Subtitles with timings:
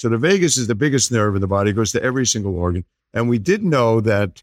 [0.00, 2.56] So the vagus is the biggest nerve in the body, it goes to every single
[2.56, 2.86] organ.
[3.12, 4.42] And we did know that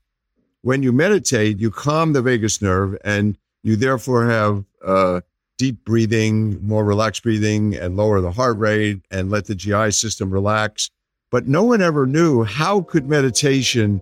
[0.61, 5.21] when you meditate, you calm the vagus nerve and you therefore have uh,
[5.57, 10.29] deep breathing, more relaxed breathing, and lower the heart rate and let the GI system
[10.29, 10.91] relax.
[11.31, 13.99] But no one ever knew how could meditation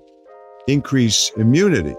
[0.68, 1.96] increase immunity.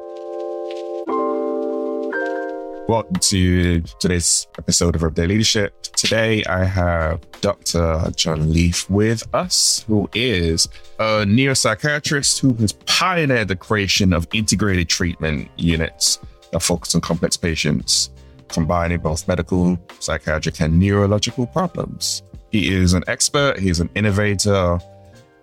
[2.89, 5.83] Welcome to today's episode of Everyday Leadership.
[5.83, 8.13] Today I have Dr.
[8.15, 10.69] Jon Lieff with us, who is
[11.01, 16.21] a neuropsychiatrist who has pioneered the creation of integrated treatment units
[16.53, 18.11] that focus on complex patients,
[18.47, 22.23] combining both medical, psychiatric, and neurological problems.
[22.53, 24.79] He is an expert, he's an innovator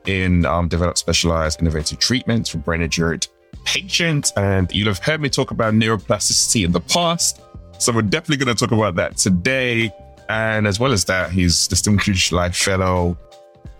[0.05, 3.27] in um, developed specialized innovative treatments for brain injured
[3.65, 4.31] patients.
[4.37, 7.41] And you'll have heard me talk about neuroplasticity in the past.
[7.79, 9.91] So we're definitely going to talk about that today.
[10.29, 13.17] And as well as that, he's Distinguished Life Fellow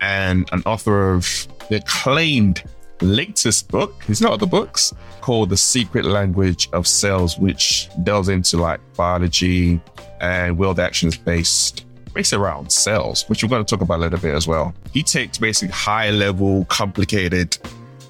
[0.00, 2.62] and an author of the acclaimed
[3.00, 8.58] latest book, his not other books, called The Secret Language of Cells, which delves into
[8.58, 9.80] like biology
[10.20, 14.18] and world actions based based around cells, which we're going to talk about a little
[14.20, 14.72] bit as well.
[14.92, 17.58] He takes basically high level, complicated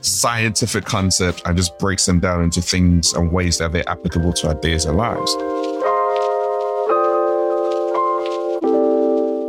[0.05, 4.49] scientific concepts and just breaks them down into things and ways that they're applicable to
[4.49, 5.35] our days and lives.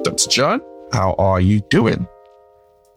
[0.03, 0.30] Dr.
[0.30, 0.61] Jon,
[0.94, 2.08] how are you doing?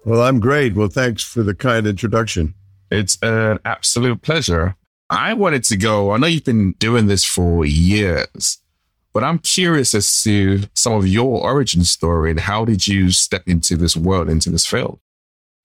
[0.05, 0.75] Well, I'm great.
[0.75, 2.55] Well, thanks for the kind introduction.
[2.91, 4.77] It's an absolute pleasure.
[5.11, 8.59] I wanted to go, I know you've been doing this for years,
[9.13, 13.43] but I'm curious as to some of your origin story and how did you step
[13.47, 15.01] into this world, into this field?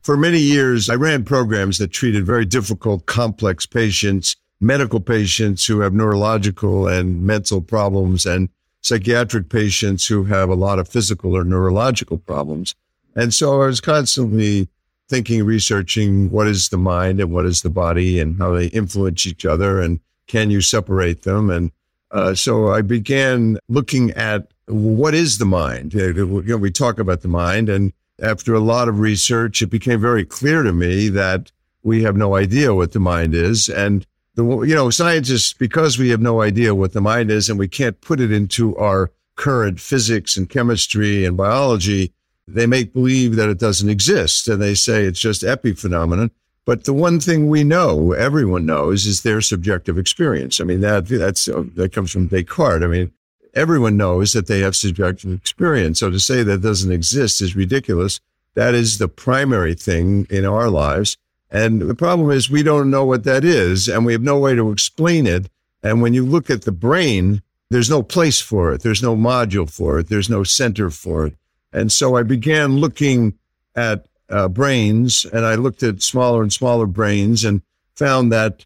[0.04, 5.80] For many years, I ran programs that treated very difficult, complex patients, medical patients who
[5.80, 8.50] have neurological and mental problems, and
[8.82, 12.76] psychiatric patients who have a lot of physical or neurological problems.
[13.16, 14.68] And so I was constantly
[15.08, 19.26] thinking, researching what is the mind and what is the body and how they influence
[19.26, 21.50] each other and can you separate them?
[21.50, 21.72] And
[22.12, 25.94] uh, so I began looking at what is the mind?
[25.94, 30.00] You know, we talk about the mind, and after a lot of research, it became
[30.00, 31.52] very clear to me that
[31.84, 33.70] we have no idea what the mind is.
[33.70, 37.60] And the, you know, scientists, because we have no idea what the mind is and
[37.60, 42.14] we can't put it into our current physics and chemistry and biology,
[42.48, 44.48] they make believe that it doesn't exist.
[44.48, 46.32] And they say it's just epiphenomenon.
[46.66, 50.62] But the one thing we know, everyone knows, is their subjective experience.
[50.62, 52.84] I mean, that, that's, that comes from Descartes.
[52.84, 53.12] I mean,
[53.54, 56.00] everyone knows that they have subjective experience.
[56.00, 58.20] So to say that doesn't exist is ridiculous.
[58.56, 61.18] That is the primary thing in our lives.
[61.50, 64.56] And the problem is we don't know what that is and we have no way
[64.56, 65.50] to explain it.
[65.84, 68.82] And when you look at the brain, there's no place for it.
[68.82, 70.08] There's no module for it.
[70.08, 71.36] There's no center for it.
[71.72, 73.38] And so I began looking
[73.76, 77.62] at uh, brains and I looked at smaller and smaller brains and
[77.96, 78.66] found that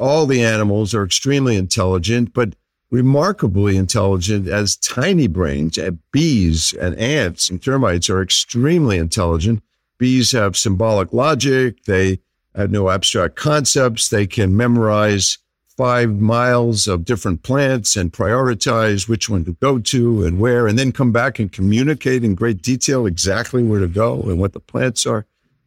[0.00, 2.54] all the animals are extremely intelligent, but
[2.90, 5.76] remarkably intelligent as tiny brains.
[5.78, 9.62] Eh, bees and ants and termites are extremely intelligent
[9.98, 11.84] Bees have symbolic logic.
[11.84, 12.20] They
[12.54, 14.08] have no abstract concepts.
[14.08, 15.38] They can memorize
[15.76, 20.78] five miles of different plants and prioritize which one to go to and where, and
[20.78, 24.60] then come back and communicate in great detail exactly where to go and what the
[24.60, 25.26] plants are.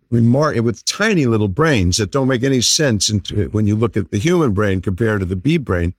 [0.10, 3.12] Remark eh, with tiny little brains that don't make any sense
[3.52, 5.94] when you look at the human brain compared to the bee brain.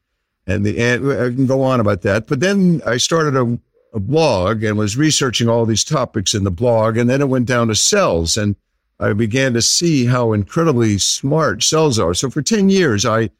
[0.46, 2.26] And the ant, I can go on about that.
[2.26, 3.58] But then I started a
[3.92, 6.96] a blog and was researching all these topics in the blog.
[6.96, 8.56] And then it went down to cells and
[8.98, 12.14] I began to see how incredibly smart cells are.
[12.14, 13.30] So for 10 years, I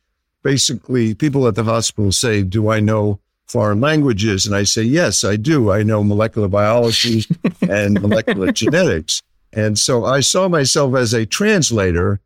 [0.43, 4.47] basically, people at the hospital say, do I know foreign languages?
[4.47, 5.71] And I say, yes, I do.
[5.71, 7.25] I know molecular biology
[7.69, 9.23] and molecular genetics.
[9.53, 12.21] And so I saw myself as a translator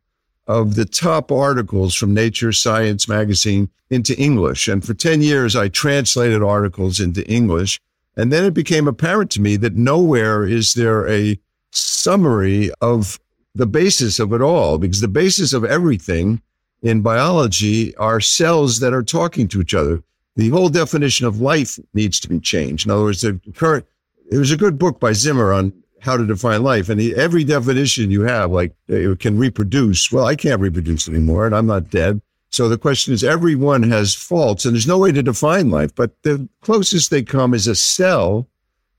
[0.47, 4.67] of the top articles from Nature Science magazine into English.
[4.67, 7.79] And for 10 years, I translated articles into English.
[8.15, 11.39] And then it became apparent to me that nowhere is there a
[11.71, 13.19] summary of
[13.53, 16.41] the basis of it all, because the basis of everything
[16.81, 20.03] in biology are cells that are talking to each other.
[20.35, 22.85] The whole definition of life needs to be changed.
[22.85, 23.85] In other words, the current,
[24.29, 25.71] there was a good book by Zimmer on
[26.05, 26.87] how to define life.
[26.87, 30.11] And he, every definition you have, like eh, it can reproduce.
[30.11, 32.21] Well, I can't reproduce anymore and I'm not dead.
[32.49, 36.21] So the question is everyone has faults and there's no way to define life, but
[36.23, 38.47] the closest they come is a cell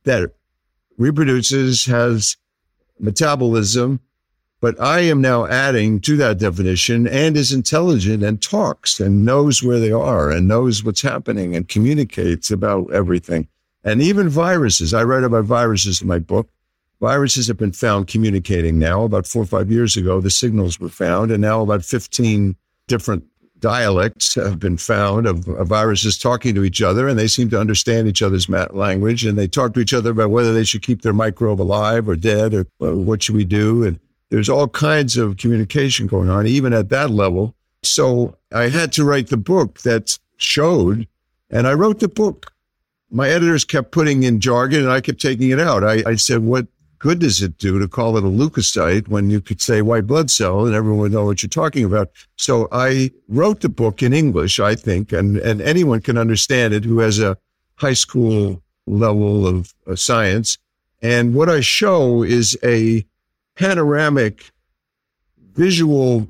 [0.04, 0.32] that
[0.98, 2.36] reproduces, has
[2.98, 4.00] metabolism.
[4.60, 9.62] But I am now adding to that definition and is intelligent and talks and knows
[9.62, 13.48] where they are and knows what's happening and communicates about everything.
[13.84, 14.92] And even viruses.
[14.92, 16.48] I write about viruses in my book.
[17.00, 19.04] Viruses have been found communicating now.
[19.04, 22.56] About four or five years ago, the signals were found, and now about 15
[22.88, 23.24] different
[23.58, 27.60] dialects have been found of, of, viruses talking to each other, and they seem to
[27.60, 31.02] understand each other's language, and they talk to each other about whether they should keep
[31.02, 33.84] their microbe alive or dead, or, what should we do.
[33.84, 33.98] And
[34.30, 37.54] there's all kinds of communication going on, even at that level.
[37.82, 41.06] So I had to write the book that showed,
[41.50, 42.52] and I wrote the book.
[43.10, 45.84] My editors kept putting in jargon, and I kept taking it out.
[45.84, 46.66] I, I said, "What
[46.98, 50.30] good does it do to call it a leukocyte when you could say white blood
[50.30, 52.10] cell and everyone would know what you're talking about?
[52.36, 56.84] So I wrote the book in English, I think, and, and anyone can understand it
[56.84, 57.36] who has a
[57.76, 60.58] high school level of uh, science.
[61.02, 63.04] And what I show is a
[63.54, 64.50] panoramic
[65.54, 66.28] visual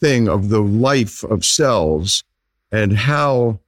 [0.00, 2.24] thing of the life of cells
[2.70, 3.60] and how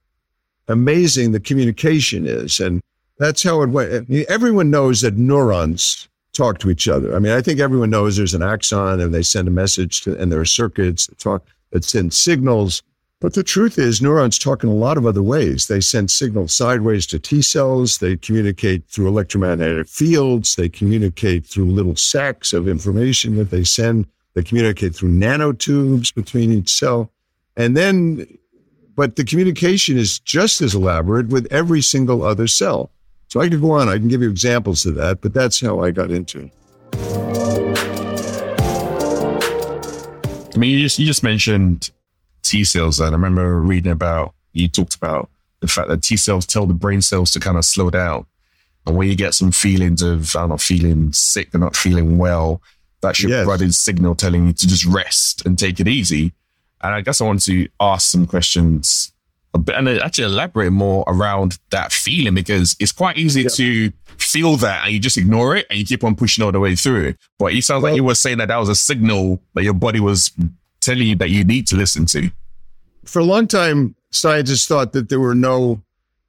[0.67, 2.59] amazing the communication is.
[2.59, 2.81] And
[3.17, 3.93] that's how it went.
[3.93, 7.15] I mean, everyone knows that neurons talk to each other.
[7.15, 10.17] I mean, I think everyone knows there's an axon and they send a message to,
[10.17, 12.83] and there are circuits that talk that send signals.
[13.21, 15.67] But the truth is, neurons talk in a lot of other ways.
[15.67, 17.97] They send signals sideways to T cells.
[17.97, 20.55] They communicate through electromagnetic fields.
[20.55, 24.05] They communicate through little sacs of information that they send.
[24.33, 27.09] They communicate through nanotubes between each cell.
[27.55, 28.27] And then,
[28.95, 32.91] but the communication is just as elaborate with every single other cell.
[33.35, 33.89] So I could go on.
[33.89, 36.53] I can give you examples of that, but that's how I got into it.
[40.53, 41.91] I mean, you just you just mentioned
[42.43, 45.29] T cells, and I remember reading about you talked about
[45.59, 48.25] the fact that T cells tell the brain cells to kind of slow down,
[48.87, 52.61] and when you get some feelings of I'm not feeling sick, they're not feeling well,
[53.01, 53.45] that's your yes.
[53.45, 56.31] body's signal telling you to just rest and take it easy.
[56.79, 59.11] And I guess I want to ask some questions
[59.73, 63.49] and actually elaborate more around that feeling because it's quite easy yeah.
[63.49, 66.59] to feel that and you just ignore it and you keep on pushing all the
[66.59, 67.15] way through.
[67.39, 69.73] But it sounds well, like you were saying that that was a signal that your
[69.73, 70.31] body was
[70.81, 72.29] telling you that you need to listen to.
[73.05, 75.81] For a long time, scientists thought that there were no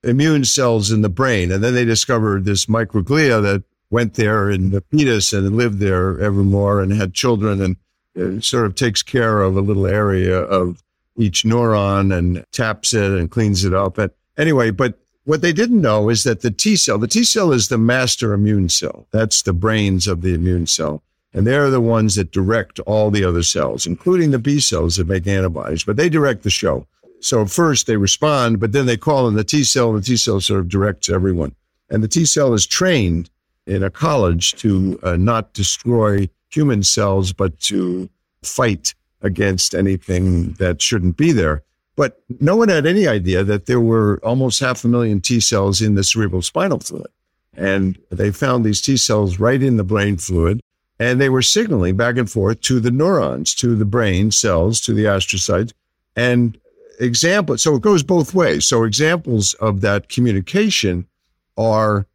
[0.03, 1.51] immune cells in the brain.
[1.51, 6.21] And then they discovered this microglia that went there in the fetus and lived there
[6.21, 7.77] evermore and had children and
[8.19, 10.83] uh, sort of takes care of a little area of
[11.17, 13.99] each neuron and taps it and cleans it up.
[13.99, 17.53] And anyway, but what they didn't know is that the T cell, the T cell
[17.53, 19.07] is the master immune cell.
[19.11, 21.03] That's the brains of the immune cell.
[21.33, 25.09] And they're the ones that direct all the other cells, including the B cells that
[25.09, 26.87] make antibodies, but they direct the show.
[27.21, 30.17] So first they respond, but then they call in the T cell and the T
[30.17, 31.55] cell sort of directs everyone.
[31.91, 33.29] And the T cell is trained
[33.67, 38.09] in a college to uh, not destroy human cells, but to
[38.43, 41.63] fight against anything that shouldn't be there.
[41.97, 45.81] But no one had any idea that there were almost half a million T cells
[45.81, 47.11] in the cerebral spinal fluid.
[47.55, 50.61] And they found these T cells right in the brain fluid,
[51.01, 54.93] and they were signaling back and forth to the neurons, to the brain cells, to
[54.93, 55.73] the astrocytes.
[56.15, 56.59] And
[57.01, 58.67] example, so it goes both ways.
[58.67, 61.07] So examples of that communication
[61.57, 62.07] are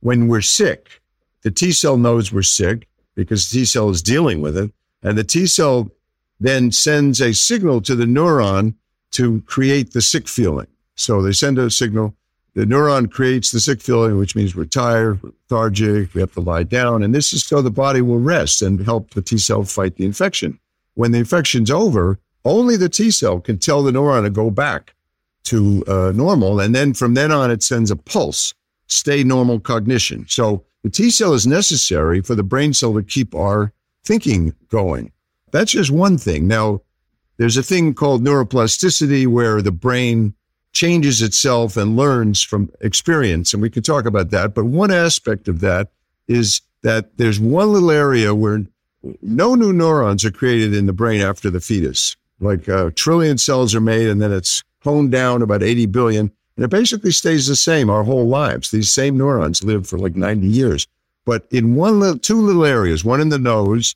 [0.00, 1.02] when we're sick,
[1.42, 4.72] the T cell knows we're sick because the T cell is dealing with it.
[5.02, 5.90] And the T cell
[6.40, 8.74] then sends a signal to the neuron
[9.12, 10.66] to create the sick feeling.
[10.94, 12.14] So they send a signal.
[12.54, 16.64] The neuron creates the sick feeling, which means we're tired, lethargic, we have to lie
[16.64, 17.02] down.
[17.02, 20.04] And this is so the body will rest and help the T cell fight the
[20.04, 20.58] infection.
[20.94, 24.94] When the infection's over, only the T cell can tell the neuron to go back
[25.44, 26.60] to uh, normal.
[26.60, 28.54] And then from then on, it sends a pulse,
[28.88, 30.26] stay normal cognition.
[30.28, 33.72] So the T cell is necessary for the brain cell to keep our
[34.04, 35.12] thinking going.
[35.52, 36.46] That's just one thing.
[36.46, 36.82] Now,
[37.38, 40.34] there's a thing called neuroplasticity where the brain
[40.72, 43.52] changes itself and learns from experience.
[43.52, 44.54] And we can talk about that.
[44.54, 45.90] But one aspect of that
[46.26, 48.64] is that there's one little area where
[49.22, 52.16] no new neurons are created in the brain after the fetus.
[52.40, 56.30] Like a trillion cells are made and then it's honed down about 80 billion.
[56.56, 58.70] And it basically stays the same our whole lives.
[58.70, 60.86] These same neurons live for like 90 years.
[61.24, 63.94] But in one little, two little areas, one in the nose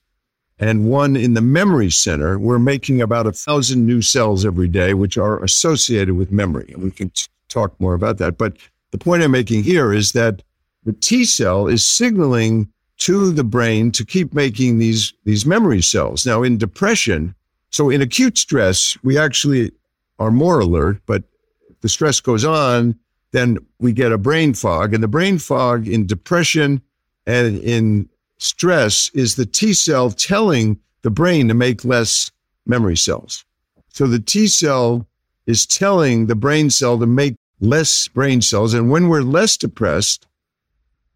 [0.62, 4.94] and one in the memory center, we're making about a thousand new cells every day,
[4.94, 6.70] which are associated with memory.
[6.72, 8.38] And we can t- talk more about that.
[8.38, 8.58] But
[8.92, 10.40] the point I'm making here is that
[10.84, 16.24] the T cell is signaling to the brain to keep making these, these memory cells.
[16.24, 17.34] Now, in depression,
[17.70, 19.72] so in acute stress, we actually
[20.20, 21.24] are more alert, but
[21.80, 22.96] the stress goes on,
[23.32, 24.94] then we get a brain fog.
[24.94, 26.82] And the brain fog in depression
[27.26, 28.08] and in
[28.42, 32.30] stress is the T cell telling the brain to make less
[32.66, 33.44] memory cells.
[33.90, 35.06] So the T cell
[35.46, 38.74] is telling the brain cell to make less brain cells.
[38.74, 40.26] And when we're less depressed,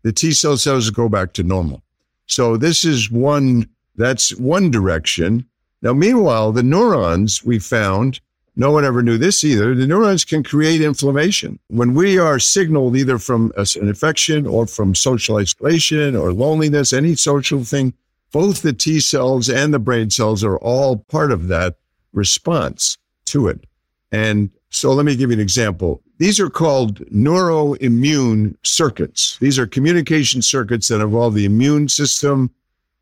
[0.02, 1.82] the T cell cells go back to normal.
[2.26, 5.46] So this is one, that's one direction.
[5.82, 8.20] Now, meanwhile, the neurons we found,
[8.56, 9.74] no one ever knew this either.
[9.74, 11.58] The neurons can create inflammation.
[11.68, 17.14] When we are signaled either from an infection or from social isolation or loneliness, any
[17.16, 17.92] social thing,
[18.32, 21.76] both the T cells and the brain cells are all part of that
[22.12, 22.96] response
[23.26, 23.66] to it.
[24.10, 26.02] And so let me give you an example.
[26.18, 29.36] These are called neuroimmune circuits.
[29.38, 32.50] These are communication circuits that involve the immune system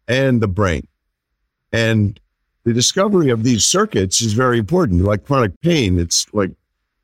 [0.08, 0.88] and the brain.
[1.72, 2.18] And
[2.64, 5.02] the discovery of these circuits is very important.
[5.02, 6.50] Like chronic pain, it's like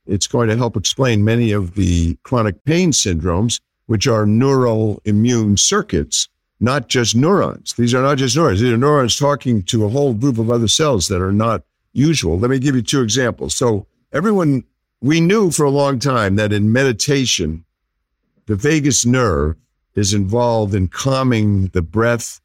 [0.06, 6.28] it's going to help explain many of the chronic pain syndromes, which are neuroimmune circuits,
[6.58, 7.74] not just neurons.
[7.74, 8.60] These are not just neurons.
[8.60, 11.62] These are neurons talking to a whole group of other cells that are not
[11.92, 12.38] usual.
[12.38, 13.54] Let me give you two examples.
[13.54, 14.64] So everyone,
[15.00, 17.64] we knew for a long time that in meditation,
[18.46, 19.56] the vagus nerve
[19.94, 22.40] is involved in calming the breath.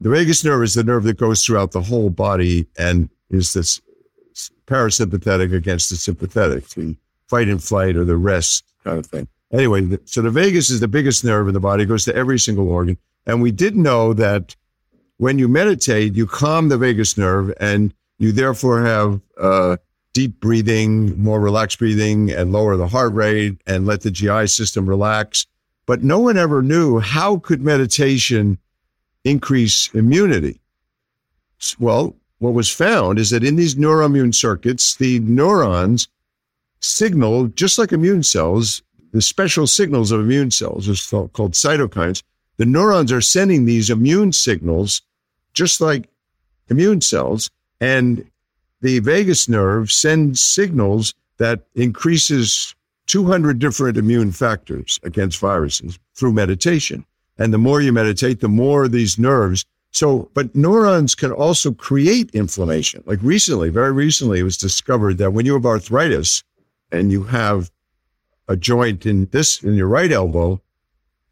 [0.00, 3.80] The vagus nerve is the nerve that goes throughout the whole body and is this
[4.66, 6.96] parasympathetic against the sympathetic, the
[7.28, 9.28] fight and flight or the rest kind of thing.
[9.52, 12.38] Anyway, so the vagus is the biggest nerve in the body, it goes to every
[12.38, 12.98] single organ.
[13.26, 14.54] And we did know that
[15.18, 19.76] when you meditate, you calm the vagus nerve and you therefore have uh,
[20.12, 24.88] deep breathing, more relaxed breathing, and lower the heart rate and let the GI system
[24.88, 25.46] relax.
[25.86, 28.58] But no one ever knew how could meditation
[29.26, 30.60] increase immunity.
[31.80, 36.08] Well, what was found is that in these neuroimmune circuits, the neurons
[36.80, 42.22] signal, just like immune cells, the special signals of immune cells are called cytokines.
[42.58, 45.02] The neurons are sending these immune signals,
[45.54, 46.08] just like
[46.68, 48.24] immune cells, and
[48.80, 52.74] the vagus nerve sends signals that increases
[53.06, 57.04] 200 different immune factors against viruses through meditation.
[57.38, 59.64] And the more you meditate, the more these nerves.
[59.90, 63.02] So, but neurons can also create inflammation.
[63.06, 66.42] Like recently, very recently, it was discovered that when you have arthritis
[66.92, 67.70] and you have
[68.48, 70.60] a joint in this, in your right elbow,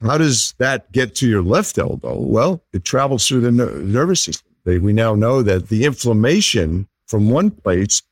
[0.02, 2.18] how does that get to your left elbow?
[2.18, 4.50] Well, it travels through the ner- nervous system.
[4.64, 8.02] They, we now know that the inflammation from one place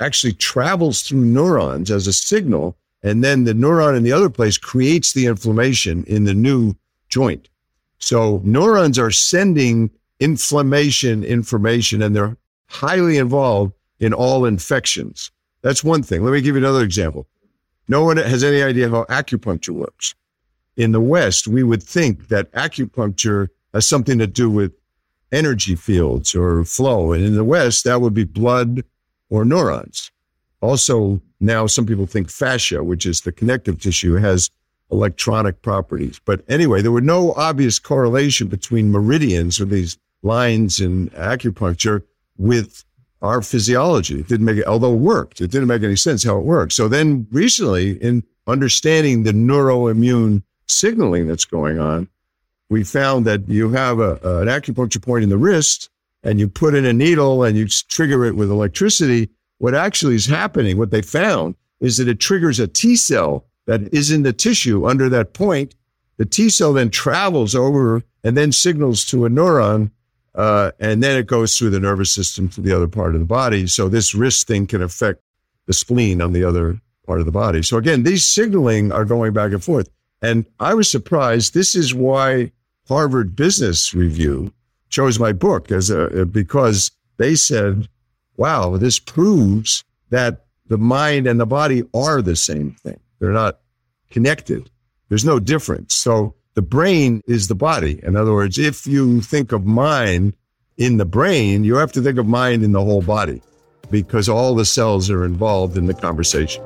[0.00, 2.76] actually travels through neurons as a signal.
[3.02, 6.74] And then the neuron in the other place creates the inflammation in the new
[7.08, 7.48] joint.
[7.98, 12.36] So neurons are sending inflammation information and they're
[12.66, 15.30] highly involved in all infections.
[15.62, 16.24] That's one thing.
[16.24, 17.26] Let me give you another example.
[17.88, 20.14] No one has any idea how acupuncture works.
[20.76, 24.72] In the West, we would think that acupuncture has something to do with
[25.32, 27.12] energy fields or flow.
[27.12, 28.84] And in the West, that would be blood
[29.30, 30.10] or neurons.
[30.60, 34.50] Also, now some people think fascia, which is the connective tissue, has
[34.90, 36.20] electronic properties.
[36.24, 42.02] But anyway, there were no obvious correlation between meridians or these lines in acupuncture
[42.36, 42.84] with
[43.20, 44.20] our physiology.
[44.20, 46.72] It didn't make it, although it worked, it didn't make any sense how it worked.
[46.72, 52.08] So then recently, in understanding the neuroimmune signaling that's going on,
[52.70, 55.90] we found that you have a, an acupuncture point in the wrist
[56.22, 59.30] and you put in a needle and you trigger it with electricity.
[59.58, 63.92] What actually is happening, what they found is that it triggers a T cell that
[63.92, 65.74] is in the tissue under that point.
[66.16, 69.90] The T cell then travels over and then signals to a neuron,
[70.34, 73.26] uh, and then it goes through the nervous system to the other part of the
[73.26, 73.66] body.
[73.66, 75.22] So this wrist thing can affect
[75.66, 77.62] the spleen on the other part of the body.
[77.62, 79.90] So again, these signaling are going back and forth.
[80.22, 81.52] And I was surprised.
[81.52, 82.52] This is why
[82.88, 84.50] Harvard Business Review
[84.88, 87.88] chose my book as a, because they said,
[88.38, 92.98] wow, this proves that the mind and the body are the same thing.
[93.20, 93.60] They're not
[94.10, 94.70] connected.
[95.08, 95.94] There's no difference.
[95.94, 98.00] So the brain is the body.
[98.02, 100.34] In other words, if you think of mind
[100.76, 103.42] in the brain, you have to think of mind in the whole body
[103.90, 106.62] because all the cells are involved in the conversation.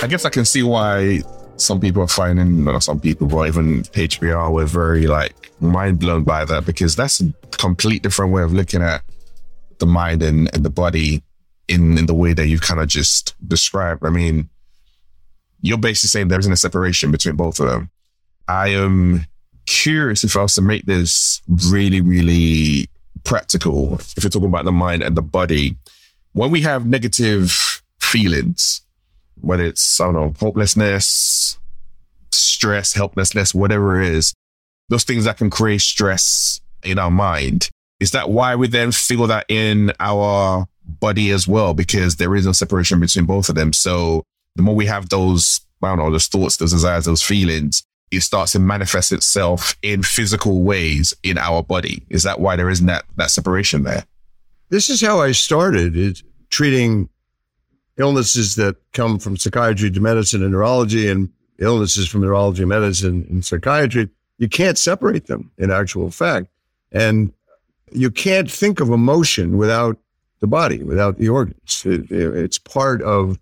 [0.00, 1.22] I guess I can see why
[1.56, 6.24] some people are finding, not some people, but even HBR were very like mind blown
[6.24, 9.02] by that because that's a complete different way of looking at
[9.78, 11.22] the mind and, and the body
[11.68, 14.04] in, in the way that you kind of just described.
[14.04, 14.48] I mean,
[15.60, 17.90] you're basically saying there isn't a separation between both of them.
[18.46, 19.26] I am
[19.66, 22.88] curious if I was to make this really, really
[23.24, 25.76] practical, if you're talking about the mind and the body,
[26.32, 28.80] when we have negative feelings,
[29.40, 31.58] whether it's, I don't know, hopelessness,
[32.32, 34.32] stress, helplessness, whatever it is,
[34.88, 37.68] those things that can create stress in our mind.
[38.00, 41.74] Is that why we then feel that in our body as well?
[41.74, 43.72] Because there is no separation between both of them.
[43.72, 44.24] So
[44.56, 48.20] the more we have those I don't know, those thoughts, those desires, those feelings, it
[48.20, 52.04] starts to manifest itself in physical ways in our body.
[52.08, 54.04] Is that why there isn't that, that separation there?
[54.70, 57.08] This is how I started treating
[57.96, 63.44] illnesses that come from psychiatry to medicine and neurology and illnesses from neurology, medicine, and
[63.44, 64.08] psychiatry.
[64.38, 66.46] You can't separate them in actual fact.
[66.92, 67.32] And
[67.92, 69.98] you can't think of emotion without
[70.40, 71.82] the body, without the organs.
[71.84, 73.38] It, it's part of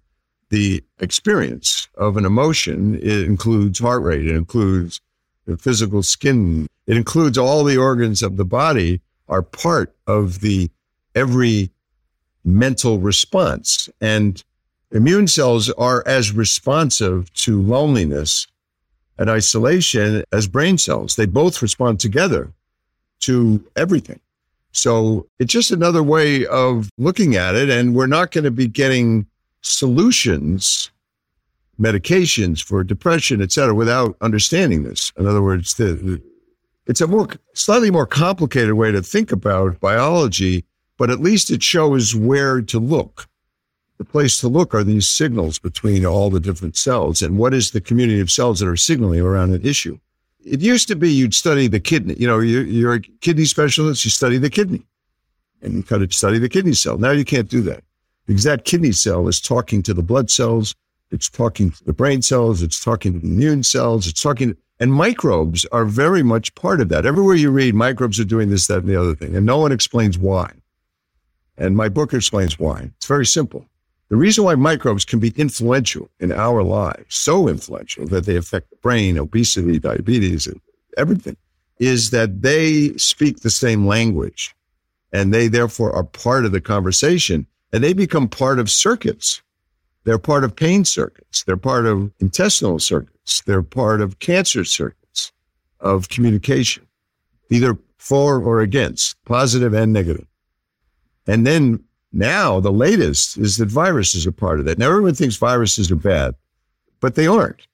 [0.50, 2.94] the experience of an emotion.
[2.96, 4.26] It includes heart rate.
[4.26, 5.00] It includes
[5.46, 6.68] the physical skin.
[6.86, 10.70] It includes all the organs of the body are part of the
[11.14, 11.70] every
[12.44, 13.88] mental response.
[14.00, 14.42] And
[14.92, 18.46] immune cells are as responsive to loneliness
[19.18, 21.16] and isolation as brain cells.
[21.16, 22.52] They both respond together
[23.20, 24.20] to everything.
[24.76, 27.70] So it's just another way of looking at it.
[27.70, 29.26] And we're not going to be getting
[29.62, 30.90] solutions,
[31.80, 35.12] medications for depression, et cetera, without understanding this.
[35.16, 36.22] In other words, the, the,
[36.86, 40.64] it's a more slightly more complicated way to think about biology,
[40.98, 43.26] but at least it shows where to look.
[43.96, 47.70] The place to look are these signals between all the different cells and what is
[47.70, 49.98] the community of cells that are signaling around an issue.
[50.46, 52.14] It used to be you'd study the kidney.
[52.18, 54.86] You know, you're, you're a kidney specialist, you study the kidney
[55.60, 56.98] and you kind of study the kidney cell.
[56.98, 57.82] Now you can't do that
[58.26, 60.74] because that kidney cell is talking to the blood cells,
[61.10, 64.92] it's talking to the brain cells, it's talking to the immune cells, it's talking, and
[64.92, 67.06] microbes are very much part of that.
[67.06, 69.72] Everywhere you read, microbes are doing this, that, and the other thing, and no one
[69.72, 70.52] explains why.
[71.56, 72.90] And my book explains why.
[72.96, 73.66] It's very simple.
[74.08, 78.70] The reason why microbes can be influential in our lives, so influential that they affect
[78.70, 80.60] the brain, obesity, diabetes, and
[80.96, 81.36] everything,
[81.80, 84.54] is that they speak the same language
[85.12, 89.42] and they therefore are part of the conversation and they become part of circuits.
[90.04, 91.42] They're part of pain circuits.
[91.42, 93.42] They're part of intestinal circuits.
[93.42, 95.32] They're part of cancer circuits
[95.80, 96.86] of communication,
[97.50, 100.26] either for or against, positive and negative.
[101.26, 101.82] And then
[102.16, 104.78] now the latest is that viruses are part of that.
[104.78, 106.34] Now everyone thinks viruses are bad,
[107.00, 107.66] but they aren't.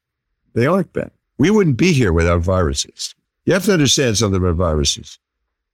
[0.55, 1.11] They aren't bad.
[1.39, 3.15] We wouldn't be here without viruses.
[3.45, 5.19] You have to understand something about viruses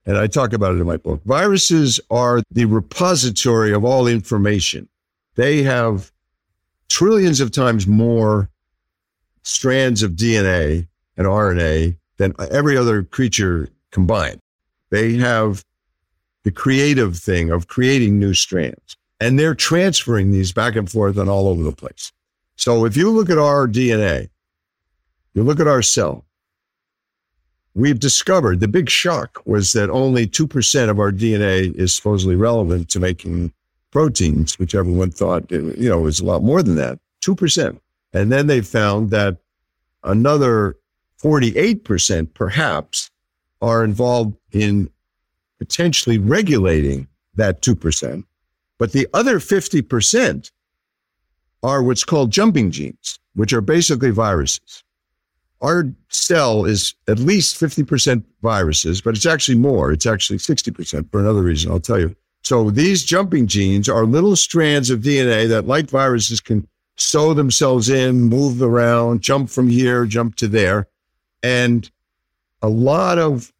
[0.09, 1.21] and I talk about it in my book.
[1.25, 4.89] Viruses are the repository of all information.
[5.35, 6.11] They have
[6.87, 8.49] trillions of times more
[9.43, 14.39] strands of DNA and RNA than every other creature combined.
[14.89, 15.63] They have
[16.43, 21.29] the creative thing of creating new strands, and they're transferring these back and forth and
[21.29, 22.11] all over the place.
[22.55, 24.29] So if you look at our DNA,
[25.33, 26.25] you look at our cell,
[27.73, 32.89] we've discovered the big shock was that only 2% of our DNA is supposedly relevant
[32.89, 33.53] to making
[33.91, 37.79] proteins, which everyone thought, you know, was a lot more than that, 2%.
[38.13, 39.37] And then they found that
[40.03, 40.77] another
[41.21, 43.11] 48% perhaps
[43.61, 44.89] are involved in
[45.59, 48.23] potentially regulating that 2%.
[48.79, 50.51] But the other 50%
[51.61, 54.83] are what's called jumping genes, which are basically viruses
[55.61, 59.91] our cell is at least 50% viruses, but it's actually more.
[59.91, 61.71] It's actually 60% for another reason.
[61.71, 62.15] I'll tell you.
[62.43, 67.89] So these jumping genes are little strands of DNA that, like viruses, can sew themselves
[67.89, 70.87] in, move around, jump from here, jump to there.
[71.43, 71.89] And
[72.61, 73.51] a lot of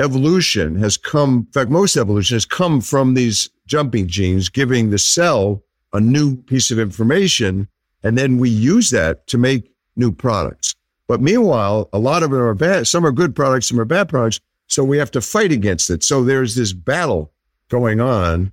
[0.00, 4.98] evolution has come, in fact, most evolution has come from these jumping genes, giving the
[4.98, 7.68] cell a new piece of information.
[8.02, 10.74] And then we use that to make new products.
[11.06, 12.86] But meanwhile, a lot of them are bad.
[12.86, 14.40] Some are good products, some are bad products.
[14.68, 16.02] So we have to fight against it.
[16.02, 17.32] So there's this battle
[17.68, 18.52] going on.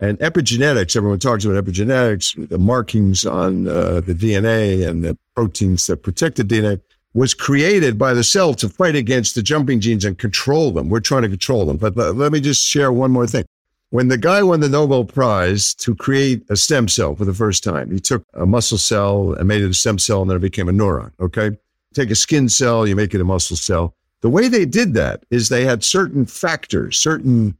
[0.00, 5.86] And epigenetics, everyone talks about epigenetics, the markings on uh, the DNA and the proteins
[5.86, 6.80] that protect the DNA
[7.14, 10.88] was created by the cell to fight against the jumping genes and control them.
[10.88, 11.76] We're trying to control them.
[11.76, 13.44] But, but let me just share one more thing.
[13.90, 17.62] When the guy won the Nobel Prize to create a stem cell for the first
[17.62, 20.40] time, he took a muscle cell and made it a stem cell and then it
[20.40, 21.12] became a neuron.
[21.20, 21.56] Okay
[21.94, 23.94] take a skin cell, you make it a muscle cell.
[24.20, 27.56] The way they did that is they had certain factors, certain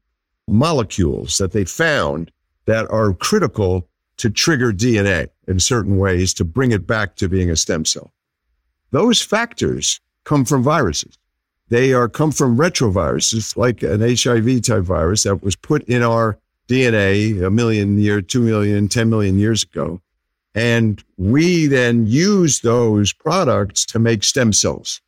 [0.49, 2.31] molecules that they found
[2.67, 7.51] that are critical to trigger DNA in certain ways to bring it back to being
[7.51, 8.12] a stem cell.
[8.94, 11.18] Those factors come from viruses.
[11.68, 16.38] They are come from retroviruses like an HIV type virus that was put in our
[16.68, 20.00] DNA a million year, two million, 10 million years ago.
[20.54, 25.00] And we then use those products to make stem cells.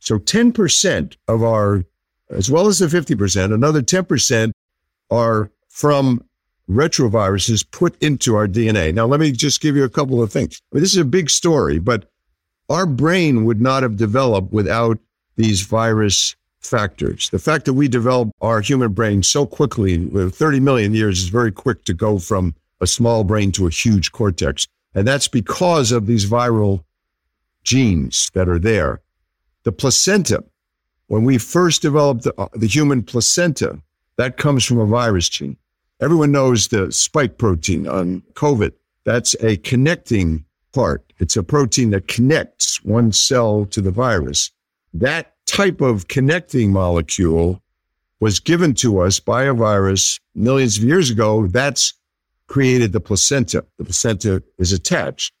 [0.00, 1.84] So 10% of our,
[2.28, 4.50] as well as the 50%, another 10%
[5.12, 6.24] are from
[6.68, 8.92] retroviruses put into our DNA.
[8.92, 10.60] Now, let me just give you a couple of things.
[10.72, 12.08] I mean, this is a big story, but
[12.68, 14.98] our brain would not have developed without
[15.36, 17.28] these virus factors.
[17.30, 21.52] The fact that we develop our human brain so quickly, 30 million years, is very
[21.52, 24.66] quick to go from a small brain to a huge cortex.
[24.94, 26.84] And that's because of these viral
[27.64, 29.00] genes that are there.
[29.64, 30.44] The placenta,
[31.06, 33.80] when we first developed the, uh, the human placenta,
[34.16, 35.56] that comes from a virus gene.
[36.00, 38.72] Everyone knows the spike protein on COVID.
[39.04, 41.12] That's a connecting part.
[41.18, 44.50] It's a protein that connects one cell to the virus.
[44.94, 47.62] That type of connecting molecule
[48.20, 51.46] was given to us by a virus millions of years ago.
[51.46, 51.94] That's
[52.46, 53.64] created the placenta.
[53.78, 55.32] The placenta is attached.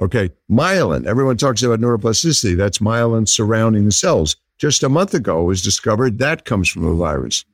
[0.00, 0.30] Okay.
[0.50, 1.06] Myelin.
[1.06, 2.56] Everyone talks about neuroplasticity.
[2.56, 4.36] That's myelin surrounding the cells.
[4.58, 7.44] Just a month ago was discovered that comes from a virus.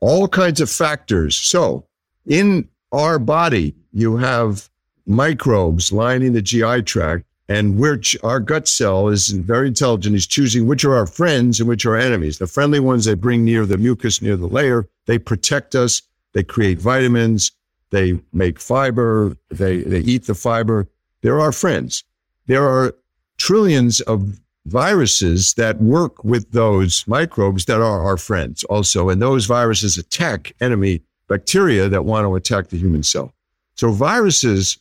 [0.00, 1.36] All kinds of factors.
[1.36, 1.86] So
[2.26, 4.69] in our body, you have
[5.10, 10.14] microbes lining the GI tract and which our gut cell is very intelligent.
[10.14, 12.38] Is choosing which are our friends and which are enemies.
[12.38, 14.88] The friendly ones they bring near the mucus, near the layer.
[15.06, 16.00] They protect us.
[16.32, 17.50] They create vitamins.
[17.90, 19.36] They make fiber.
[19.50, 20.86] They, they eat the fiber.
[21.22, 22.04] They're our friends.
[22.46, 22.94] There are
[23.36, 29.08] trillions of viruses that work with those microbes that are our friends also.
[29.08, 33.34] And those viruses attack enemy bacteria that want to attack the human cell.
[33.74, 34.78] So viruses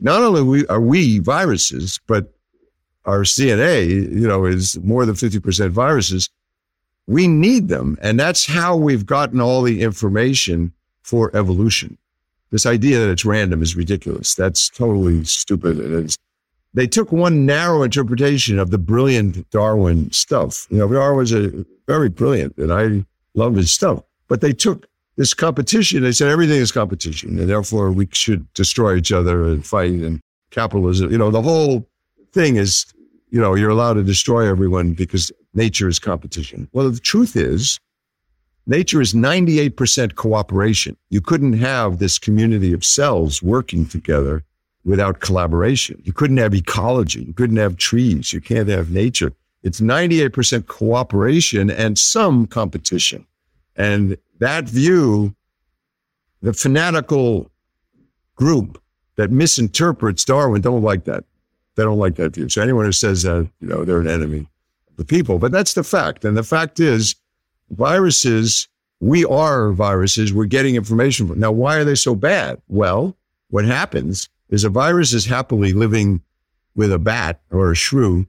[0.00, 2.32] not only are we viruses, but
[3.04, 6.28] our DNA, you know, is more than 50% viruses.
[7.06, 7.98] We need them.
[8.00, 11.98] And that's how we've gotten all the information for evolution.
[12.50, 14.34] This idea that it's random is ridiculous.
[14.34, 15.78] That's totally stupid.
[15.78, 16.16] It's,
[16.74, 20.66] they took one narrow interpretation of the brilliant Darwin stuff.
[20.70, 24.86] You know, Darwin was a very brilliant and I love his stuff, but they took
[25.16, 26.02] this competition.
[26.02, 29.92] They said everything is competition, and therefore we should destroy each other and fight.
[29.92, 30.20] And
[30.50, 31.86] capitalism, you know, the whole
[32.32, 32.86] thing is,
[33.30, 36.68] you know, you're allowed to destroy everyone because nature is competition.
[36.72, 37.78] Well, the truth is,
[38.66, 40.96] nature is 98% cooperation.
[41.10, 44.44] You couldn't have this community of cells working together
[44.84, 46.00] without collaboration.
[46.04, 47.22] You couldn't have ecology.
[47.22, 48.32] You couldn't have trees.
[48.32, 49.32] You can't have nature.
[49.62, 53.26] It's 98% cooperation and some competition.
[53.80, 55.34] And that view,
[56.42, 57.50] the fanatical
[58.36, 58.78] group
[59.16, 61.24] that misinterprets Darwin don't like that.
[61.76, 62.50] They don't like that view.
[62.50, 64.40] So anyone who says that, you know, they're an enemy
[64.86, 65.38] of the people.
[65.38, 66.26] But that's the fact.
[66.26, 67.14] And the fact is,
[67.70, 68.68] viruses,
[69.00, 70.30] we are viruses.
[70.30, 71.40] We're getting information from.
[71.40, 72.60] Now, why are they so bad?
[72.68, 73.16] Well,
[73.48, 76.20] what happens is a virus is happily living
[76.74, 78.26] with a bat or a shrew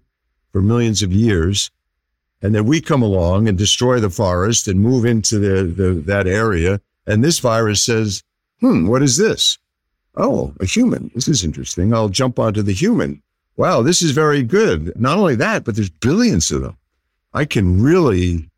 [0.54, 1.72] for millions of years
[2.42, 6.28] and then we come along and destroy the forest and move into the, the, that
[6.28, 6.82] area.
[7.06, 8.24] And this virus says,
[8.60, 9.58] hmm, what is this?
[10.16, 11.12] Oh, a human.
[11.14, 11.94] This is interesting.
[11.94, 13.22] I'll jump onto the human.
[13.58, 15.00] Wow, this is very good.
[15.00, 16.78] Not only that, but there's billions of them.
[17.34, 18.50] I can really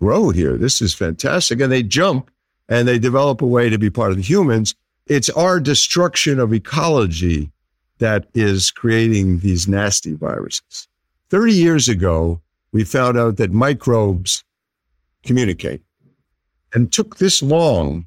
[0.00, 0.56] grow here.
[0.56, 1.60] This is fantastic.
[1.60, 2.30] And they jump
[2.68, 4.74] and they develop a way to be part of the humans.
[5.06, 7.50] It's our destruction of ecology
[7.98, 10.88] that is creating these nasty viruses.
[11.30, 12.40] 30 years ago,
[12.72, 14.44] we found out that microbes
[15.24, 15.82] communicate.
[16.72, 18.06] And took this long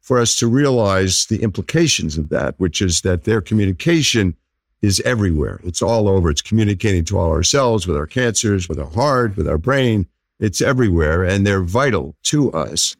[0.00, 4.34] for us to realize the implications of that, which is that their communication
[4.80, 5.60] is everywhere.
[5.64, 6.30] It's all over.
[6.30, 10.06] It's communicating to all our cells, with our cancers, with our heart, with our brain.
[10.40, 12.96] It's everywhere and they're vital to us.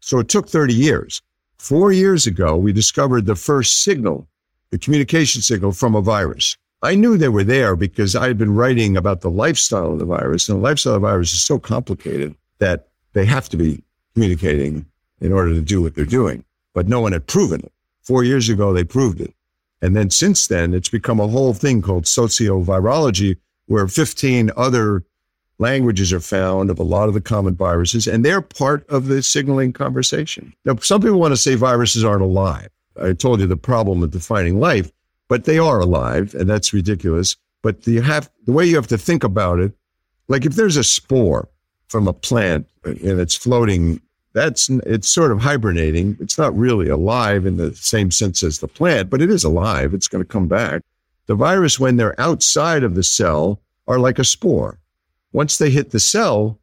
[0.00, 1.22] So it took 30 years.
[1.58, 4.26] Four years ago, we discovered the first signal,
[4.70, 6.56] the communication signal from a virus.
[6.82, 10.06] I knew they were there because I had been writing about the lifestyle of the
[10.06, 10.48] virus.
[10.48, 13.82] And the lifestyle of the virus is so complicated that they have to be
[14.14, 14.86] communicating
[15.20, 16.44] in order to do what they're doing.
[16.72, 17.72] But no one had proven it.
[18.02, 19.34] Four years ago, they proved it.
[19.82, 25.04] And then since then, it's become a whole thing called sociovirology, where 15 other
[25.58, 29.22] languages are found of a lot of the common viruses, and they're part of the
[29.22, 30.54] signaling conversation.
[30.64, 32.68] Now, some people want to say viruses aren't alive.
[33.00, 34.90] I told you the problem of defining life
[35.30, 37.36] but they are alive, and that's ridiculous.
[37.62, 39.72] But you have the way you have to think about it,
[40.26, 41.48] like if there's a spore
[41.86, 44.00] from a plant uh, and it's floating,
[44.32, 46.16] that's it's sort of hibernating.
[46.20, 49.94] It's not really alive in the same sense as the plant, but it is alive.
[49.94, 50.82] It's going to come back.
[51.26, 54.80] The virus, when they're outside of the cell, are like a spore.
[55.32, 56.58] Once they hit the cell,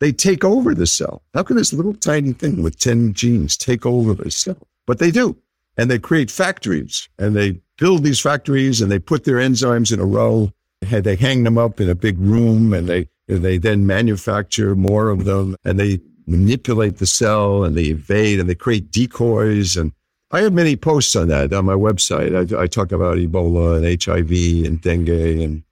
[0.00, 1.22] they take over the cell.
[1.32, 4.68] How can this little tiny thing with 10 genes take over the cell?
[4.84, 5.38] But they do.
[5.76, 10.00] And they create factories and they build these factories and they put their enzymes in
[10.00, 10.52] a row.
[10.80, 15.24] They hang them up in a big room and they, they then manufacture more of
[15.24, 19.92] them and they manipulate the cell and they evade and they create decoys and
[20.34, 22.34] I have many posts on that on my website.
[22.34, 25.62] I, I talk about Ebola and HIV and dengue and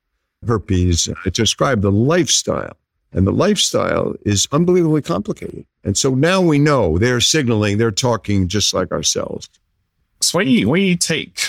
[0.47, 1.09] herpes.
[1.25, 2.77] I describe the lifestyle,
[3.13, 5.67] and the lifestyle is unbelievably complicated.
[5.83, 9.49] And so now we know they're signaling, they're talking just like ourselves.
[10.23, 11.41] So when you when you take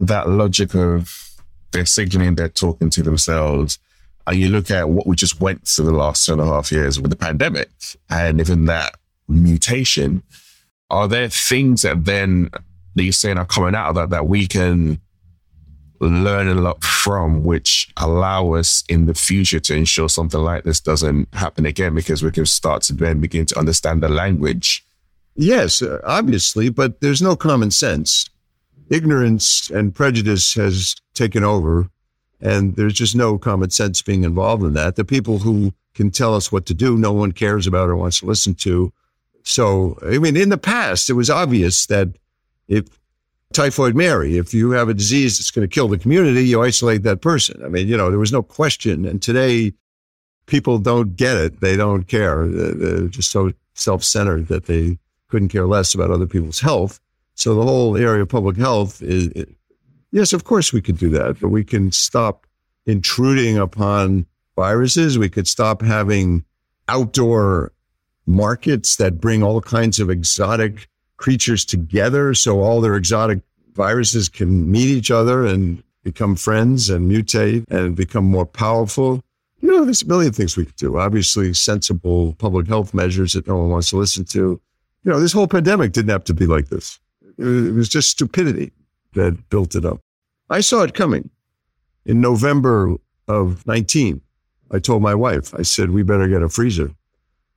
[0.00, 1.30] that logic of
[1.72, 3.78] they're signaling, they're talking to themselves,
[4.26, 6.72] and you look at what we just went through the last two and a half
[6.72, 7.70] years with the pandemic,
[8.10, 8.94] and even that
[9.28, 10.22] mutation,
[10.90, 12.50] are there things that then
[12.94, 15.00] that you're saying are coming out of that that we can
[16.00, 20.80] learn a lot from, which allow us in the future to ensure something like this
[20.80, 24.84] doesn't happen again because we can start to then begin to understand the language.
[25.34, 28.28] Yes, uh, obviously, but there's no common sense.
[28.90, 31.88] Ignorance and prejudice has taken over,
[32.40, 34.96] and there's just no common sense being involved in that.
[34.96, 38.20] The people who can tell us what to do, no one cares about or wants
[38.20, 38.92] to listen to.
[39.44, 42.08] So, I mean, in the past, it was obvious that
[42.68, 42.86] if
[43.52, 47.02] typhoid Mary, if you have a disease that's going to kill the community, you isolate
[47.02, 47.62] that person.
[47.64, 49.04] I mean, you know, there was no question.
[49.04, 49.72] And today,
[50.46, 51.60] people don't get it.
[51.60, 52.46] They don't care.
[52.46, 54.98] They're just so self centered that they
[55.32, 57.00] couldn't care less about other people's health.
[57.36, 59.30] So the whole area of public health is,
[60.10, 62.46] yes, of course we could do that, but we can stop
[62.84, 65.18] intruding upon viruses.
[65.18, 66.44] We could stop having
[66.86, 67.72] outdoor
[68.26, 73.40] markets that bring all kinds of exotic creatures together so all their exotic
[73.74, 79.22] viruses can meet each other and become friends and mutate and become more powerful.
[79.62, 80.98] You know, there's a million things we could do.
[80.98, 84.60] Obviously, sensible public health measures that no one wants to listen to.
[85.04, 87.00] You know, this whole pandemic didn't have to be like this.
[87.38, 88.72] It was just stupidity
[89.14, 90.00] that built it up.
[90.48, 91.30] I saw it coming
[92.04, 94.20] in November of 19.
[94.70, 96.90] I told my wife, I said, we better get a freezer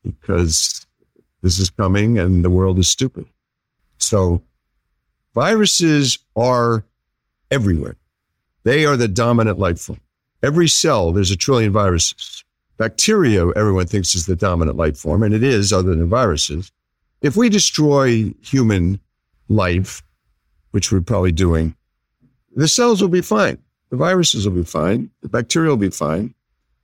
[0.03, 0.85] because
[1.41, 3.25] this is coming and the world is stupid.
[3.97, 4.41] So
[5.33, 6.83] viruses are
[7.51, 7.95] everywhere.
[8.63, 9.99] They are the dominant life form.
[10.41, 12.43] Every cell, there's a trillion viruses.
[12.77, 16.71] Bacteria, everyone thinks is the dominant life form, and it is other than viruses.
[17.21, 18.99] If we destroy human
[19.47, 20.03] life,
[20.71, 21.75] which we're probably doing,
[22.55, 23.57] the cells will be fine.
[23.89, 25.09] The viruses will be fine.
[25.21, 26.33] The bacteria will be fine.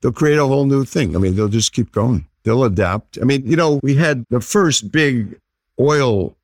[0.02, 1.16] They'll create a whole new thing.
[1.16, 2.28] I mean, they'll just keep going.
[2.44, 3.20] They'll adapt.
[3.22, 5.40] I mean, you know, we had the first big
[5.80, 6.36] oil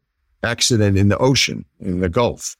[0.43, 2.56] accident in the ocean, in the Gulf.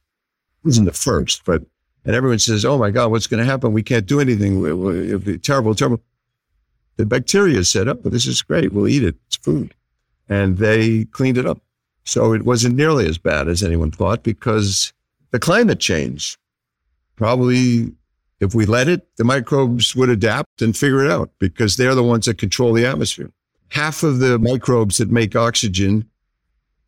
[0.64, 1.64] It wasn't the first, but,
[2.04, 3.74] and everyone says, oh my God, what's going to happen?
[3.74, 4.66] We can't do anything.
[4.66, 6.02] It'll be terrible, terrible.
[6.96, 8.74] The bacteria said, oh, this is great.
[8.74, 9.16] We'll eat it.
[9.28, 9.76] It's food.
[10.30, 11.62] And they cleaned it up.
[12.04, 14.94] So it wasn't nearly as bad as anyone thought because
[15.32, 16.38] the climate change
[17.16, 17.92] probably
[18.40, 22.04] if we let it, the microbes would adapt and figure it out because they're the
[22.04, 23.32] ones that control the atmosphere.
[23.70, 26.08] Half of the microbes that make oxygen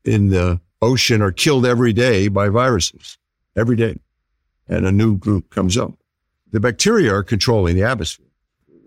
[0.05, 3.17] in the ocean are killed every day by viruses,
[3.55, 3.97] every day.
[4.67, 5.93] And a new group comes up.
[6.51, 8.27] The bacteria are controlling the atmosphere.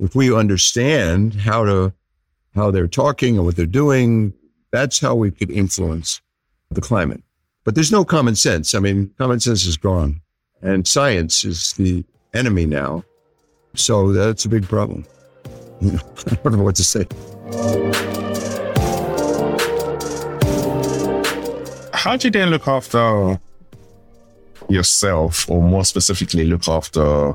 [0.01, 1.93] If we understand how to,
[2.55, 4.33] how they're talking and what they're doing,
[4.73, 6.21] that's how we could influence
[6.71, 7.23] the climate.
[7.65, 8.75] But there's no common sense.
[8.75, 10.21] I mean, common sense is gone
[10.63, 12.05] and science is the
[12.35, 13.05] enemy now.
[13.75, 15.05] So that's a big problem.
[15.83, 17.07] I don't know what to say.
[21.93, 23.39] How do you then look after
[24.69, 27.35] yourself, or more specifically, look after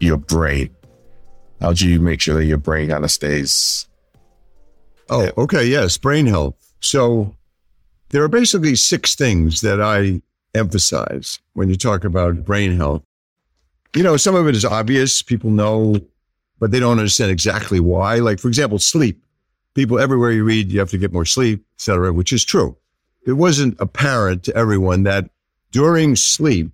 [0.00, 0.74] your brain?
[1.60, 3.86] How do you make sure that your brain kind of stays?
[5.08, 5.66] Oh, okay.
[5.66, 6.65] Yes, brain health.
[6.80, 7.34] So
[8.10, 10.22] there are basically six things that I
[10.54, 13.02] emphasize when you talk about brain health
[13.96, 15.22] you know, some of it is obvious.
[15.22, 15.96] People know,
[16.60, 18.16] but they don't understand exactly why.
[18.16, 19.24] Like, for example, sleep.
[19.74, 22.76] People everywhere you read, you have to get more sleep, et cetera, which is true.
[23.26, 25.30] It wasn't apparent to everyone that
[25.72, 26.70] during sleep,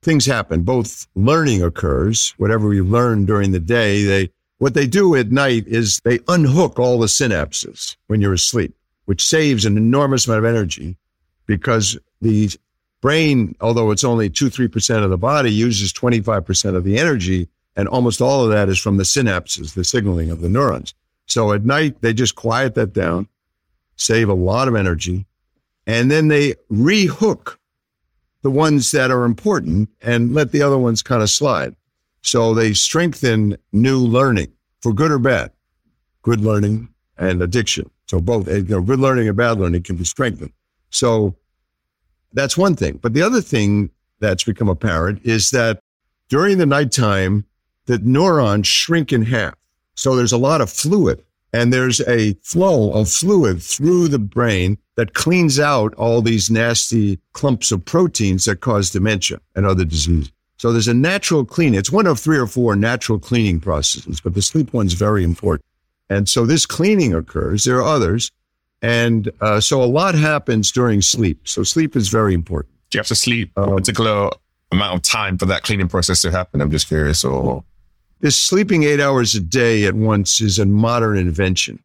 [0.00, 0.62] things happen.
[0.62, 5.66] Both learning occurs, whatever we learn during the day, they, what they do at night
[5.66, 8.74] is they unhook all the synapses when you're asleep,
[9.12, 10.96] which saves an enormous amount of energy
[11.44, 12.48] because the
[13.02, 17.46] brain, although it's only two, 3% of the body, uses 25% of the energy.
[17.76, 20.94] And almost all of that is from the synapses, the signaling of the neurons.
[21.26, 23.28] So at night, they just quiet that down,
[23.96, 25.26] save a lot of energy,
[25.86, 27.58] and then they rehook
[28.40, 31.76] the ones that are important and let the other ones kind of slide.
[32.22, 35.52] So they strengthen new learning for good or bad,
[36.22, 37.90] good learning and addiction.
[38.12, 40.52] So both, eh, you know, good learning and bad learning can be strengthened.
[40.90, 41.34] So
[42.34, 42.98] that's one thing.
[43.00, 43.88] But the other thing
[44.20, 45.80] that's become apparent is that
[46.28, 47.46] during the nighttime,
[47.86, 49.54] the neurons shrink in half.
[49.94, 54.76] So there's a lot of fluid and there's a flow of fluid through the brain
[54.96, 60.30] that cleans out all these nasty clumps of proteins that cause dementia and other diseases.
[60.58, 61.78] So there's a natural cleaning.
[61.78, 65.64] It's one of three or four natural cleaning processes, but the sleep one's very important.
[66.08, 67.64] And so this cleaning occurs.
[67.64, 68.30] There are others.
[68.82, 71.46] And uh, so a lot happens during sleep.
[71.46, 72.74] So sleep is very important.
[72.90, 74.30] Do you have to sleep a um, particular
[74.72, 76.60] amount of time for that cleaning process to happen?
[76.60, 77.24] I'm just curious.
[77.24, 77.64] Or
[78.20, 81.82] this sleeping eight hours a day at once is a modern invention.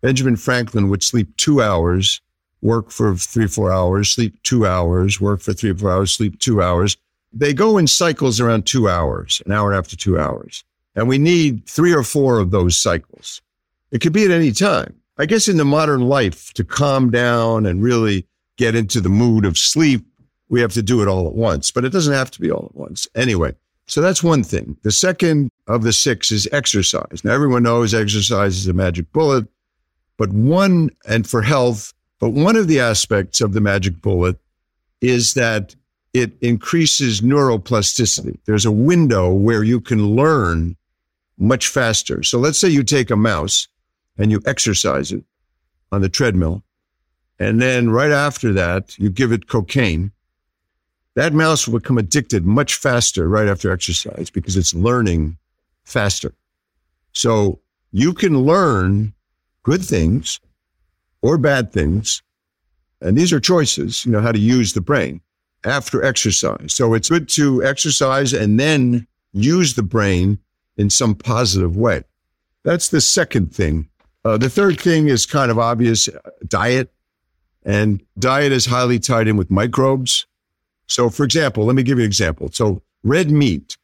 [0.00, 2.20] Benjamin Franklin would sleep two hours,
[2.60, 6.38] work for three, four hours, sleep two hours, work for three or four hours, sleep
[6.38, 6.96] two hours.
[7.32, 10.64] They go in cycles around two hours, an hour after two hours.
[10.94, 13.42] And we need three or four of those cycles.
[13.90, 14.94] It could be at any time.
[15.18, 18.26] I guess in the modern life to calm down and really
[18.56, 20.04] get into the mood of sleep,
[20.48, 22.66] we have to do it all at once, but it doesn't have to be all
[22.66, 23.08] at once.
[23.14, 23.54] Anyway,
[23.86, 24.76] so that's one thing.
[24.82, 27.22] The second of the six is exercise.
[27.24, 29.46] Now, everyone knows exercise is a magic bullet.
[30.16, 34.36] But one, and for health, but one of the aspects of the magic bullet
[35.00, 35.74] is that
[36.12, 38.38] it increases neuroplasticity.
[38.46, 40.76] There's a window where you can learn
[41.38, 42.22] much faster.
[42.22, 43.68] So let's say you take a mouse
[44.18, 45.24] and you exercise it
[45.90, 46.62] on the treadmill.
[47.38, 50.12] And then right after that, you give it cocaine.
[51.16, 55.36] That mouse will become addicted much faster right after exercise because it's learning
[55.84, 56.32] faster.
[57.12, 57.60] So
[57.92, 59.14] you can learn
[59.62, 60.40] good things
[61.22, 62.22] or bad things.
[63.00, 65.20] And these are choices, you know, how to use the brain
[65.64, 66.74] after exercise.
[66.74, 70.38] So it's good to exercise and then use the brain
[70.76, 72.02] in some positive way.
[72.64, 73.88] That's the second thing.
[74.24, 76.08] Uh, the third thing is kind of obvious
[76.48, 76.90] diet.
[77.64, 80.26] And diet is highly tied in with microbes.
[80.86, 82.50] So, for example, let me give you an example.
[82.52, 83.76] So, red meat.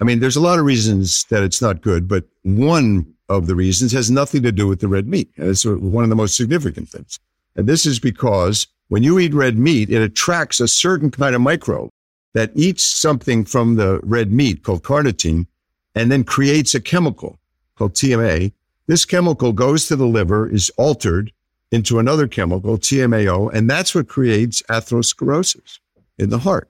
[0.00, 3.54] I mean, there's a lot of reasons that it's not good, but one of the
[3.54, 5.30] reasons has nothing to do with the red meat.
[5.36, 7.18] And it's one of the most significant things.
[7.56, 11.40] And this is because when you eat red meat, it attracts a certain kind of
[11.40, 11.90] microbe
[12.32, 15.46] that eats something from the red meat called carnitine
[15.94, 17.38] and then creates a chemical
[17.76, 18.52] called TMA.
[18.86, 21.32] This chemical goes to the liver, is altered
[21.70, 25.78] into another chemical, TMAO, and that's what creates atherosclerosis
[26.18, 26.68] in the heart.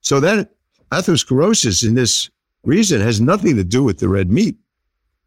[0.00, 0.50] So that
[0.92, 2.30] atherosclerosis in this
[2.64, 4.56] reason has nothing to do with the red meat.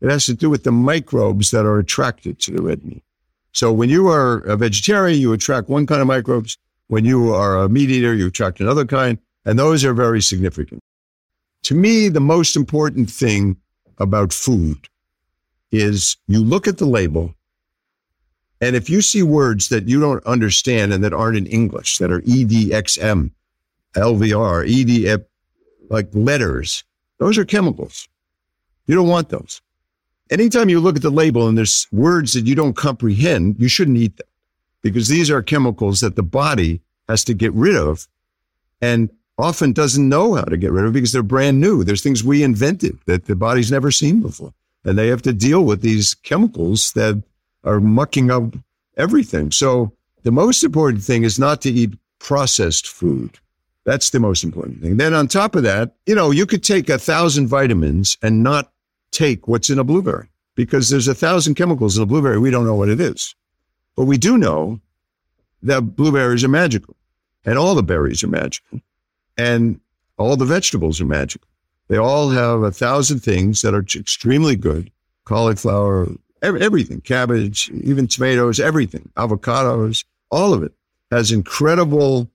[0.02, 3.04] It has to do with the microbes that are attracted to the red meat.
[3.54, 6.58] So when you are a vegetarian, you attract one kind of microbes.
[6.88, 9.18] When you are a meat eater, you attract another kind.
[9.46, 10.82] And those are very significant.
[11.64, 13.58] To me, the most important thing
[13.98, 14.88] about food
[15.72, 17.34] is you look at the label.
[18.62, 22.12] And if you see words that you don't understand and that aren't in English, that
[22.12, 23.32] are EDXM,
[23.96, 25.26] LVR, EDF,
[25.90, 26.84] like letters,
[27.18, 28.08] those are chemicals.
[28.88, 29.62] You don't want those
[30.34, 33.98] anytime you look at the label and there's words that you don't comprehend, you shouldn't
[33.98, 34.28] eat them
[34.82, 38.08] because these are chemicals that the body has to get rid of
[38.82, 41.84] and often doesn't know how to get rid of because they're brand new.
[41.84, 44.54] There's things we invented that the body's never seen before.
[44.86, 47.22] And they have to deal with these chemicals that
[47.64, 48.56] are mucking up
[48.98, 49.52] everything.
[49.52, 49.94] So
[50.24, 53.40] the most important thing is not to eat processed food.
[53.86, 54.98] That's the most important thing.
[54.98, 58.72] Then on top of that, you know, you could take a thousand vitamins and not
[59.12, 62.40] take what's in a blueberry because there's a thousand chemicals in a blueberry.
[62.40, 63.36] We don't know what it is.
[63.96, 64.80] But we do know
[65.62, 66.96] that blueberries are magical
[67.46, 68.82] and all the berries are magical
[69.38, 69.80] and
[70.18, 71.48] all the vegetables are magical.
[71.88, 74.92] They all have a thousand things that are extremely good.
[75.26, 76.10] Cauliflower,
[76.42, 80.74] everything, cabbage, even tomatoes, everything, avocados, all of it
[81.12, 82.30] has incredible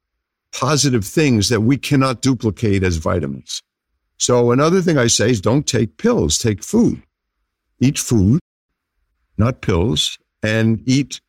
[0.53, 3.63] positive things that we cannot duplicate as vitamins.
[4.19, 7.03] So another thing I say is don't take pills, take food.
[7.81, 8.41] Eat food,
[9.37, 11.21] not pills, and eat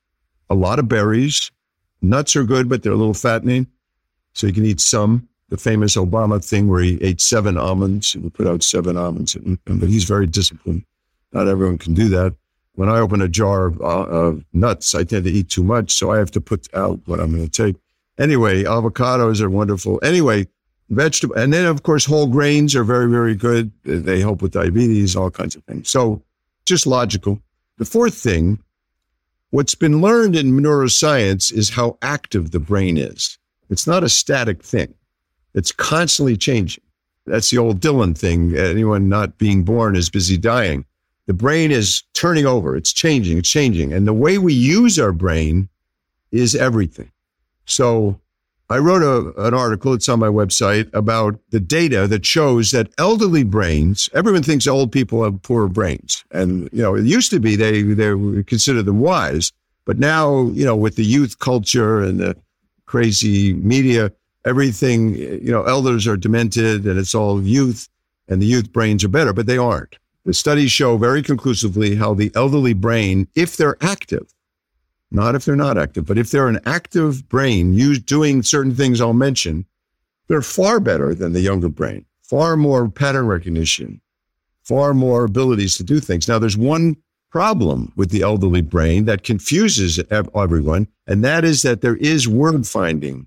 [0.49, 1.51] a lot of berries.
[2.01, 3.67] Nuts are good, but they're a little fattening.
[4.33, 5.28] So you can eat some.
[5.49, 8.13] The famous Obama thing where he ate seven almonds.
[8.13, 9.35] He put out seven almonds,
[9.65, 10.83] but he's very disciplined.
[11.33, 12.35] Not everyone can do that.
[12.73, 16.11] When I open a jar of uh, nuts, I tend to eat too much, so
[16.11, 17.75] I have to put out what I'm going to take.
[18.17, 19.99] Anyway, avocados are wonderful.
[20.03, 20.47] Anyway,
[20.89, 23.71] vegetable, and then of course whole grains are very, very good.
[23.83, 25.89] They help with diabetes, all kinds of things.
[25.89, 26.23] So
[26.65, 27.39] just logical.
[27.77, 28.63] The fourth thing,
[29.51, 33.37] what's been learned in neuroscience is how active the brain is.
[33.69, 34.93] It's not a static thing.
[35.59, 36.83] It's constantly changing.
[37.25, 38.55] That's the old Dylan thing.
[38.55, 40.85] Anyone not being born is busy dying.
[41.27, 42.75] The brain is turning over.
[42.79, 43.37] It's changing.
[43.37, 43.93] It's changing.
[43.93, 45.69] And the way we use our brain
[46.31, 47.11] is everything.
[47.65, 48.19] So
[48.71, 52.91] I wrote a, an article, it's on my website, about the data that shows that
[52.97, 56.23] elderly brains, everyone thinks old people have poor brains.
[56.31, 59.51] And, you know, it used to be they, they considered them wise,
[59.89, 62.37] But now, you know, with the youth culture and the
[62.85, 64.11] crazy media,
[64.45, 67.89] everything, you know, elders are demented and it's all youth
[68.27, 69.97] and the youth brains are better, but they aren't.
[70.25, 74.33] The studies show very conclusively how the elderly brain, if they're active,
[75.11, 79.01] not if they're not active, but if they're an active brain used doing certain things
[79.01, 79.65] I'll mention,
[80.27, 84.01] they're far better than the younger brain, far more pattern recognition,
[84.63, 86.27] far more abilities to do things.
[86.27, 86.95] Now, there's one
[87.31, 92.67] problem with the elderly brain that confuses everyone, and that is that there is word
[92.67, 93.25] finding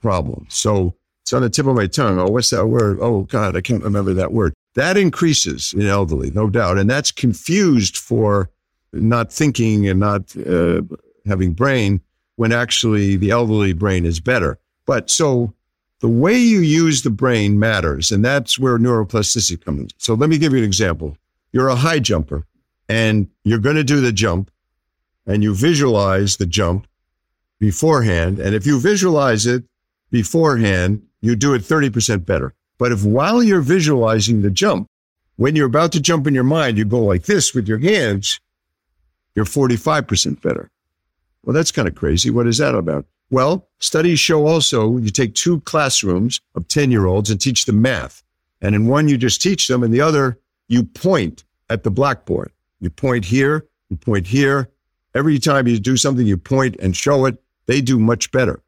[0.00, 0.54] problems.
[0.54, 2.18] So it's on the tip of my tongue.
[2.18, 2.98] Oh, what's that word?
[3.00, 4.54] Oh, God, I can't remember that word.
[4.74, 6.78] That increases in elderly, no doubt.
[6.78, 8.48] And that's confused for
[8.92, 10.82] not thinking and not uh,
[11.26, 12.00] having brain
[12.36, 14.58] when actually the elderly brain is better.
[14.86, 15.52] But so
[16.00, 19.88] the way you use the brain matters, and that's where neuroplasticity comes in.
[19.98, 21.16] So let me give you an example.
[21.52, 22.46] You're a high jumper
[22.88, 24.50] and you're going to do the jump
[25.26, 26.86] and you visualize the jump
[27.58, 28.38] beforehand.
[28.38, 29.64] And if you visualize it
[30.10, 32.54] beforehand, you do it 30% better.
[32.78, 34.88] But if while you're visualizing the jump,
[35.36, 38.40] when you're about to jump in your mind, you go like this with your hands,
[39.34, 40.70] you're 45% better.
[41.44, 42.30] Well, that's kind of crazy.
[42.30, 43.06] What is that about?
[43.30, 47.82] Well, studies show also you take two classrooms of 10 year olds and teach them
[47.82, 48.22] math.
[48.60, 52.50] And in one, you just teach them, and the other, you point at the blackboard.
[52.80, 54.70] You point here, you point here.
[55.14, 57.40] Every time you do something, you point and show it.
[57.66, 58.60] They do much better.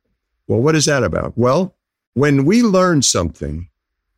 [0.51, 1.39] Well, what is that about?
[1.39, 1.77] Well,
[2.15, 3.69] when we learn something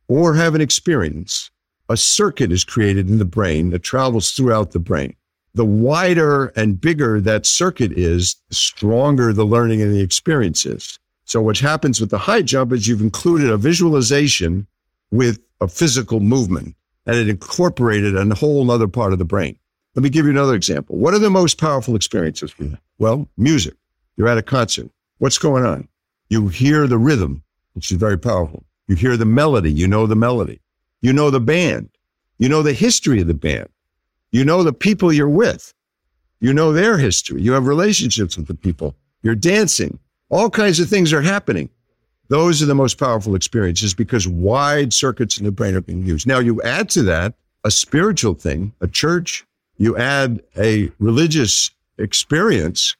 [0.07, 1.51] or have an experience,
[1.89, 5.15] a circuit is created in the brain that travels throughout the brain.
[5.53, 10.97] The wider and bigger that circuit is, the stronger the learning and the experience is.
[11.25, 14.65] So what happens with the high jump is you've included a visualization
[15.11, 16.75] with a physical movement
[17.05, 19.55] and it incorporated a whole other part of the brain.
[19.93, 20.97] Let me give you another example.
[20.97, 22.55] What are the most powerful experiences?
[22.97, 23.75] Well, music.
[24.17, 24.89] You're at a concert.
[25.19, 25.89] What's going on?
[26.29, 27.43] You hear the rhythm,
[27.73, 28.65] which is very powerful.
[28.87, 29.71] You hear the melody.
[29.71, 30.61] You know the melody.
[31.01, 31.89] You know the band.
[32.37, 33.69] You know the history of the band.
[34.31, 35.73] You know the people you're with.
[36.39, 37.41] You know their history.
[37.41, 38.95] You have relationships with the people.
[39.21, 39.99] You're dancing.
[40.29, 41.69] All kinds of things are happening.
[42.29, 46.25] Those are the most powerful experiences because wide circuits in the brain are being used.
[46.25, 49.45] Now you add to that a spiritual thing, a church,
[49.77, 52.95] you add a religious experience,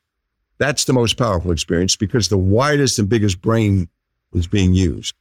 [0.58, 3.88] that's the most powerful experience because the widest and biggest brain
[4.34, 5.16] is being used.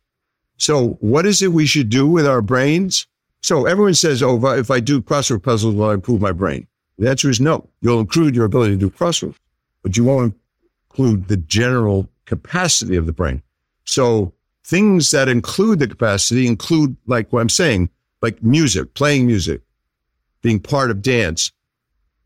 [0.58, 3.06] So, what is it we should do with our brains?
[3.42, 6.66] So, everyone says, oh, if I do crossword puzzles, will I improve my brain?
[6.98, 7.68] The answer is no.
[7.80, 9.36] You'll improve your ability to do crosswords,
[9.82, 10.36] but you won't
[10.90, 13.42] include the general capacity of the brain.
[13.84, 14.32] So,
[14.64, 19.62] things that include the capacity include, like what I'm saying, like music, playing music,
[20.42, 21.50] being part of dance,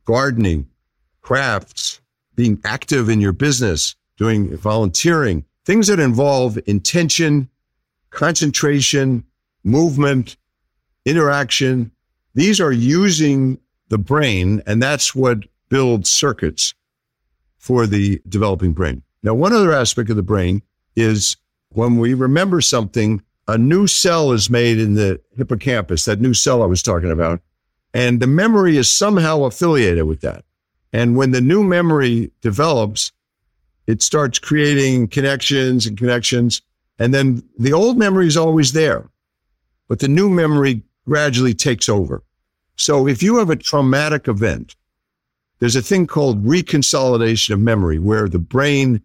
[0.05, 0.69] gardening,
[1.23, 2.01] crafts,
[2.37, 7.49] being active in your business, doing volunteering, things that involve intention,
[8.11, 9.24] concentration,
[9.64, 10.37] movement,
[11.05, 11.91] interaction.
[12.34, 13.59] These are using
[13.89, 16.74] the brain, and that's what builds circuits
[17.59, 19.03] for the developing brain.
[19.22, 20.62] Now, one other aspect of the brain
[20.95, 21.37] is
[21.70, 26.62] when we remember something, a new cell is made in the hippocampus, that new cell
[26.62, 27.41] I was talking about.
[27.93, 30.45] And the memory is somehow affiliated with that.
[30.97, 33.12] And when the new memory develops,
[33.86, 36.62] it starts creating connections and connections.
[36.99, 39.11] And then the old memory is always there,
[39.88, 42.22] but the new memory gradually takes over.
[42.76, 44.74] So if you have a traumatic event,
[45.59, 49.03] there's a thing called reconsolidation of memory where the brain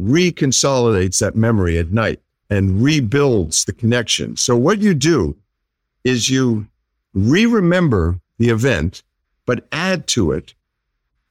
[0.00, 4.38] reconsolidates that memory at night and rebuilds the connection.
[4.38, 5.36] So what you do
[6.04, 6.68] is you
[7.12, 9.02] re-remember the event,
[9.44, 10.54] but add to it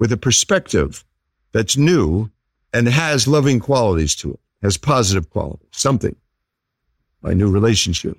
[0.03, 1.05] with a perspective
[1.53, 2.29] that's new
[2.73, 6.13] and has loving qualities to it, has positive qualities, something.
[7.21, 8.17] My new relationship,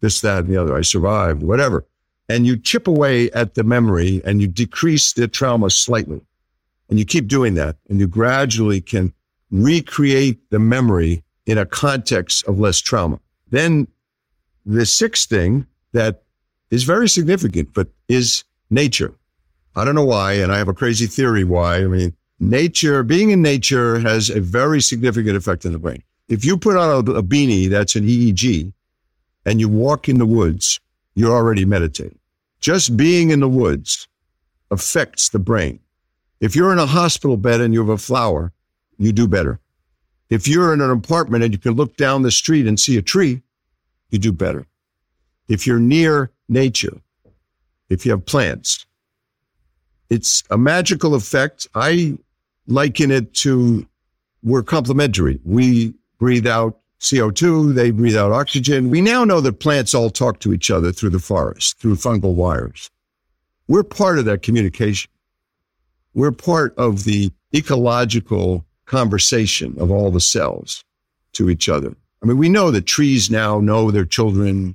[0.00, 0.76] this, that, and the other.
[0.76, 1.86] I survived, whatever.
[2.28, 6.20] And you chip away at the memory and you decrease the trauma slightly.
[6.90, 9.14] And you keep doing that and you gradually can
[9.50, 13.18] recreate the memory in a context of less trauma.
[13.48, 13.88] Then
[14.66, 16.24] the sixth thing that
[16.70, 19.14] is very significant, but is nature.
[19.76, 21.78] I don't know why, and I have a crazy theory why.
[21.78, 26.02] I mean, nature, being in nature has a very significant effect on the brain.
[26.28, 28.72] If you put on a, a beanie that's an EEG
[29.44, 30.80] and you walk in the woods,
[31.14, 32.18] you're already meditating.
[32.60, 34.08] Just being in the woods
[34.70, 35.80] affects the brain.
[36.40, 38.52] If you're in a hospital bed and you have a flower,
[38.98, 39.60] you do better.
[40.30, 43.02] If you're in an apartment and you can look down the street and see a
[43.02, 43.42] tree,
[44.10, 44.66] you do better.
[45.48, 47.00] If you're near nature,
[47.88, 48.86] if you have plants,
[50.10, 51.66] it's a magical effect.
[51.74, 52.16] I
[52.66, 53.86] liken it to
[54.42, 55.40] we're complementary.
[55.44, 58.90] We breathe out CO2, they breathe out oxygen.
[58.90, 62.34] We now know that plants all talk to each other through the forest, through fungal
[62.34, 62.90] wires.
[63.68, 65.10] We're part of that communication.
[66.14, 70.84] We're part of the ecological conversation of all the cells
[71.32, 71.94] to each other.
[72.22, 74.74] I mean, we know that trees now know their children,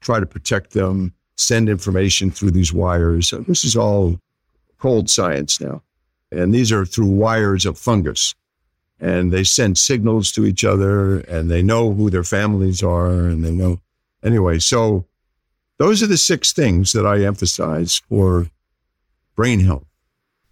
[0.00, 3.34] try to protect them, send information through these wires.
[3.46, 4.18] This is all
[4.78, 5.82] cold science now.
[6.30, 8.34] And these are through wires of fungus.
[8.98, 13.44] And they send signals to each other and they know who their families are and
[13.44, 13.80] they know.
[14.22, 15.04] Anyway, so
[15.78, 18.48] those are the six things that I emphasize for
[19.34, 19.84] brain health.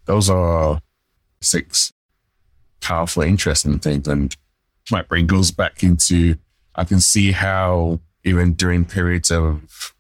[0.05, 0.81] Those are
[1.41, 1.93] six
[2.81, 4.07] powerful, interesting things.
[4.07, 4.37] And
[4.91, 6.37] my brain goes back into,
[6.75, 9.94] I can see how even during periods of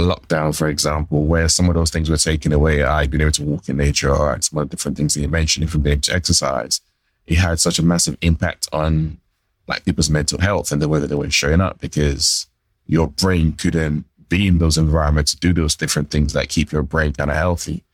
[0.00, 3.44] lockdown, for example, where some of those things were taken away, I've been able to
[3.44, 6.02] walk in nature or some of the different things that you mentioned, even being able
[6.02, 6.80] to exercise,
[7.26, 9.18] it had such a massive impact on
[9.66, 12.46] like people's mental health and the way that they were showing up because
[12.86, 17.12] your brain couldn't be in those environments do those different things that keep your brain
[17.12, 17.84] kind of healthy.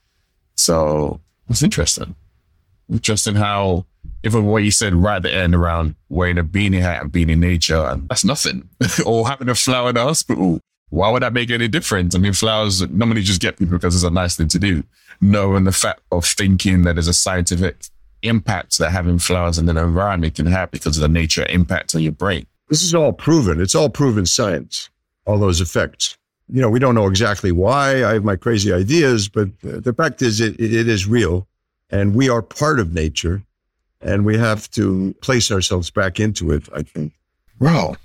[0.54, 2.14] So it's interesting.
[2.90, 3.86] Interesting how
[4.24, 7.30] even what you said right at the end around wearing a beanie hat and being
[7.30, 8.68] in nature, and that's nothing.
[9.06, 10.60] or having a flower in the hospital.
[10.94, 12.14] Why would that make any difference?
[12.14, 14.84] I mean, flowers normally just get people because it's a nice thing to do.
[15.20, 17.76] Knowing the fact of thinking that there's a scientific
[18.22, 22.02] impact that having flowers in an environment can have because of the nature impact on
[22.02, 22.46] your brain.
[22.68, 23.60] This is all proven.
[23.60, 24.88] It's all proven science,
[25.26, 26.16] all those effects.
[26.48, 28.04] You know, we don't know exactly why.
[28.04, 31.48] I have my crazy ideas, but the fact is, it, it is real
[31.90, 33.42] and we are part of nature
[34.00, 37.14] and we have to place ourselves back into it, I think.
[37.58, 37.96] Well,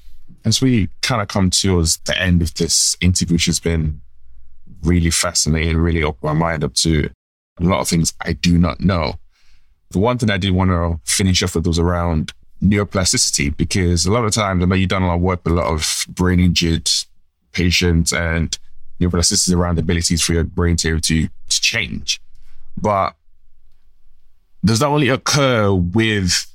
[0.45, 4.01] as we kind of come towards the end of this interview, which has been
[4.83, 7.09] really fascinating, really opened my mind up to
[7.59, 9.15] a lot of things I do not know.
[9.91, 12.31] The one thing I did want to finish off with was around
[12.63, 15.53] neuroplasticity, because a lot of times I know you've done a lot of work with
[15.53, 16.89] a lot of brain injured
[17.51, 18.57] patients and
[18.99, 22.21] neuroplasticity around the abilities for your brain to, to, to change.
[22.77, 23.15] But
[24.63, 26.45] does that only occur with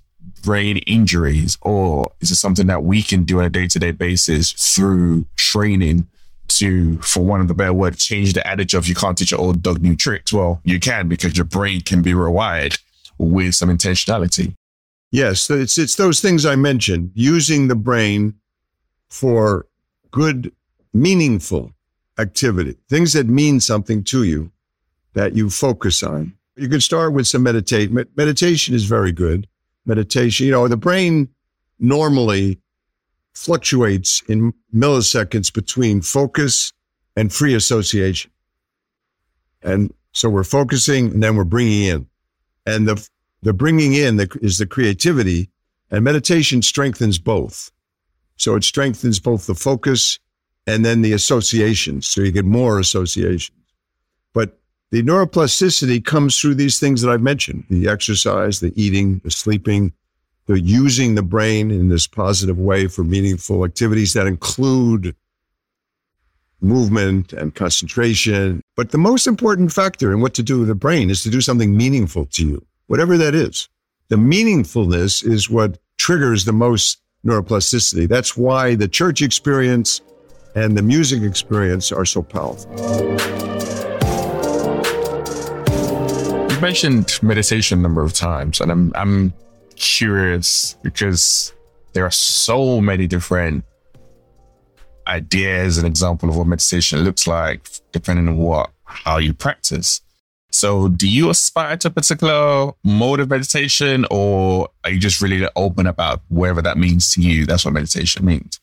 [0.43, 3.93] brain injuries, or is it something that we can do on a day to day
[3.93, 6.07] basis through training
[6.49, 9.39] to, for one of the better word, change the adage of you can't teach an
[9.39, 10.33] old dog new tricks?
[10.33, 12.79] Well, you can because your brain can be rewired
[13.19, 14.55] with some intentionality.
[15.11, 18.35] Yes, it's it's those things I mentioned, using the brain
[19.09, 19.67] for
[20.11, 20.53] good,
[20.93, 21.73] meaningful
[22.19, 24.51] activity, things that mean something to you
[25.15, 26.35] that you focus on.
[26.57, 27.91] You can start with some meditate.
[28.17, 29.47] Meditation is very good.
[29.87, 31.29] Meditation, you know, the brain
[31.79, 32.59] normally
[33.35, 36.73] fluctuates in milliseconds between focus
[37.17, 38.31] and free association.
[39.63, 42.07] And so we're focusing and then we're bringing in.
[42.67, 43.09] And the,
[43.43, 45.51] the bringing in is the creativity
[45.91, 47.71] and meditation strengthens both.
[48.37, 50.19] So it strengthens both the focus
[50.67, 52.07] and then the associations.
[52.07, 53.57] So you get more associations.
[54.33, 54.59] But
[54.95, 59.93] the neuroplasticity comes through these things that I've mentioned the exercise, the eating, the sleeping,
[60.47, 65.17] the using the brain in this positive way for meaningful activities that include
[66.61, 68.63] movement and concentration.
[68.77, 71.41] But the most important factor in what to do with the brain is to do
[71.41, 73.69] something meaningful to you, whatever that is.
[74.11, 78.09] The meaningfulness is what triggers the most neuroplasticity.
[78.09, 80.03] That's why the church experience
[80.55, 83.64] and the music experience are so powerful.
[86.65, 89.35] Mentioned meditation a number of times, and I'm I'm
[89.77, 91.53] curious because
[91.93, 93.67] there are so many different
[95.07, 100.01] ideas and example of what meditation looks like, depending on what how you practice.
[100.53, 105.47] So, do you aspire to a particular mode of meditation, or are you just really
[105.57, 107.45] open about whatever that means to you?
[107.45, 108.59] That's what meditation means.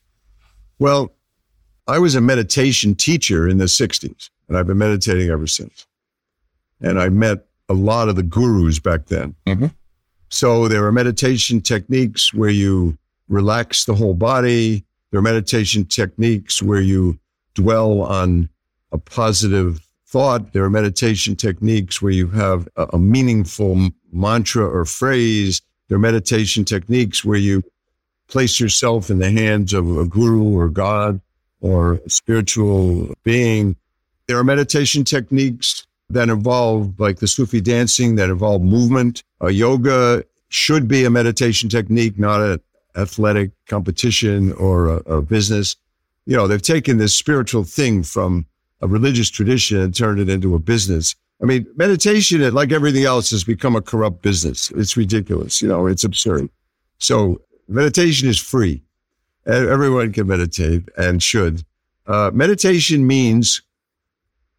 [0.80, 1.12] Well,
[1.86, 5.86] I was a meditation teacher in the 60s, and I've been meditating ever since.
[6.80, 9.34] And I met a lot of the gurus back then.
[9.46, 9.66] Mm-hmm.
[10.28, 12.96] So there are meditation techniques where you
[13.28, 14.84] relax the whole body.
[15.10, 17.18] There are meditation techniques where you
[17.54, 18.48] dwell on
[18.92, 20.52] a positive thought.
[20.52, 25.62] There are meditation techniques where you have a, a meaningful mantra or phrase.
[25.88, 27.62] There are meditation techniques where you
[28.28, 31.20] place yourself in the hands of a guru or God
[31.60, 33.76] or a spiritual being.
[34.26, 39.22] There are meditation techniques that involve like the Sufi dancing, that involve movement.
[39.48, 42.60] Yoga should be a meditation technique, not an
[42.96, 45.76] athletic competition or a, a business.
[46.26, 48.46] You know, they've taken this spiritual thing from
[48.80, 51.14] a religious tradition and turned it into a business.
[51.42, 54.70] I mean, meditation, like everything else, has become a corrupt business.
[54.76, 55.62] It's ridiculous.
[55.62, 56.48] You know, it's absurd.
[56.98, 58.82] So meditation is free.
[59.46, 61.64] Everyone can meditate and should.
[62.06, 63.62] Uh, meditation means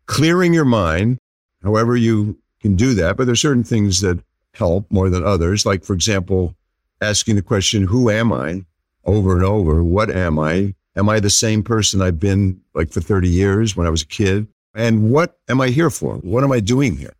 [0.07, 1.19] clearing your mind,
[1.63, 3.17] however you can do that.
[3.17, 4.19] But there's certain things that
[4.53, 5.65] help more than others.
[5.65, 6.55] Like, for example,
[7.01, 8.65] asking the question, who am I
[9.05, 9.83] over and over?
[9.83, 10.75] What am I?
[10.95, 14.07] Am I the same person I've been like for 30 years when I was a
[14.07, 14.47] kid?
[14.75, 16.15] And what am I here for?
[16.17, 17.13] What am I doing here?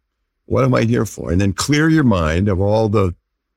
[0.46, 1.32] What am I here for?
[1.32, 3.16] And then clear your mind of all the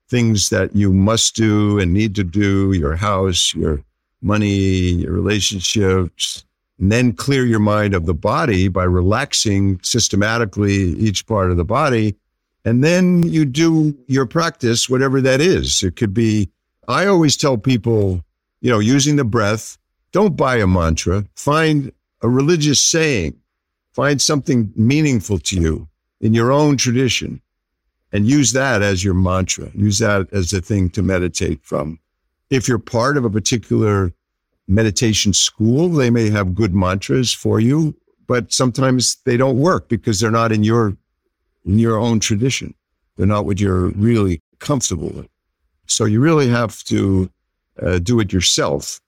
[0.08, 3.82] things that you must do and need to do, your house, your
[4.22, 6.44] money, your relationships,
[6.78, 11.64] and then clear your mind of the body by relaxing systematically each part of the
[11.64, 12.16] body.
[12.64, 15.82] And then you do your practice, whatever that is.
[15.82, 16.50] It could be,
[16.88, 18.22] I always tell people,
[18.60, 19.78] you know, using the breath,
[20.12, 23.38] don't buy a mantra, find a religious saying,
[23.92, 25.88] find something meaningful to you
[26.20, 27.40] in your own tradition
[28.12, 29.70] and use that as your mantra.
[29.74, 31.98] Use that as the thing to meditate from.
[32.50, 34.12] If you're part of a particular
[34.68, 37.94] meditation school, they may have good mantras for you,
[38.26, 40.96] but sometimes they don't work because they're not in your
[41.64, 42.74] in your own tradition.
[43.16, 45.28] They're not what you're really comfortable with.
[45.86, 47.30] So you really have to
[47.82, 49.00] uh, do it yourself.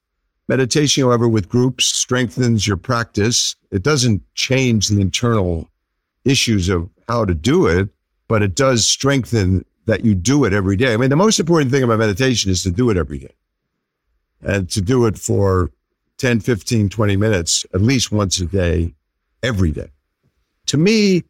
[0.48, 3.54] Meditation, however, with groups strengthens your practice.
[3.70, 5.68] It doesn't change the internal
[6.24, 7.88] issues of how to do it,
[8.28, 10.94] but it does strengthen that you do it every day.
[10.94, 13.34] I mean, the most important thing about meditation is to do it every day
[14.42, 15.70] and to do it for
[16.18, 18.94] 10, 15, 20 minutes, at least once a day,
[19.42, 19.90] every day.
[20.66, 21.24] To me,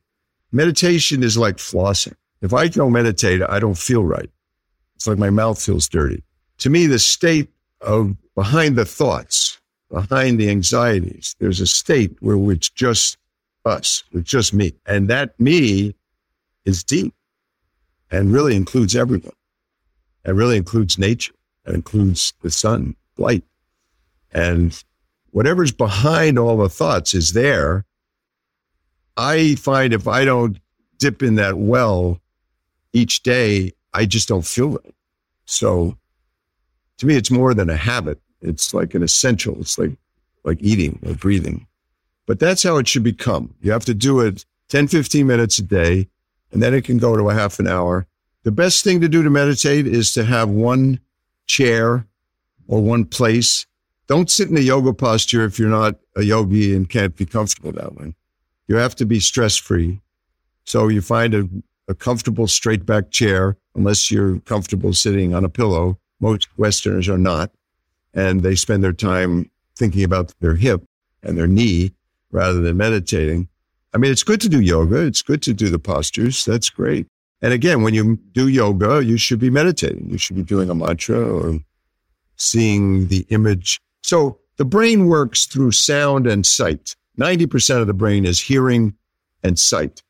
[0.52, 2.14] meditation is like flossing.
[2.40, 4.30] If I don't meditate, I don't feel right.
[4.96, 6.22] It's like my mouth feels dirty.
[6.58, 7.48] To me, the state
[7.80, 13.16] of behind the thoughts, behind the anxieties, there's a state where it's just
[13.64, 14.72] us, it's just me.
[14.86, 15.94] And that me
[16.64, 17.14] is deep
[18.10, 19.32] and really includes everyone.
[20.24, 21.34] It really includes nature.
[21.68, 23.44] It includes the sun, light.
[24.32, 24.82] And
[25.30, 27.84] whatever's behind all the thoughts is there.
[29.16, 30.58] I find if I don't
[30.98, 32.20] dip in that well
[32.92, 34.94] each day, I just don't feel it.
[35.44, 35.96] So
[36.98, 38.20] to me, it's more than a habit.
[38.40, 39.60] It's like an essential.
[39.60, 39.92] It's like,
[40.44, 41.66] like eating or breathing.
[42.26, 43.54] But that's how it should become.
[43.60, 46.08] You have to do it 10, 15 minutes a day,
[46.52, 48.06] and then it can go to a half an hour.
[48.44, 51.00] The best thing to do to meditate is to have one
[51.48, 52.06] chair
[52.68, 53.66] or one place.
[54.06, 57.72] Don't sit in a yoga posture if you're not a yogi and can't be comfortable
[57.72, 58.14] that way.
[58.68, 60.00] You have to be stress free.
[60.64, 61.48] So you find a,
[61.88, 65.98] a comfortable straight back chair, unless you're comfortable sitting on a pillow.
[66.20, 67.50] Most Westerners are not.
[68.14, 70.84] And they spend their time thinking about their hip
[71.22, 71.92] and their knee
[72.30, 73.48] rather than meditating.
[73.94, 75.06] I mean, it's good to do yoga.
[75.06, 76.44] It's good to do the postures.
[76.44, 77.06] That's great.
[77.40, 80.10] And again, when you do yoga, you should be meditating.
[80.10, 81.60] You should be doing a mantra or
[82.36, 83.80] seeing the image.
[84.02, 86.96] So the brain works through sound and sight.
[87.18, 88.94] 90% of the brain is hearing
[89.42, 90.02] and sight.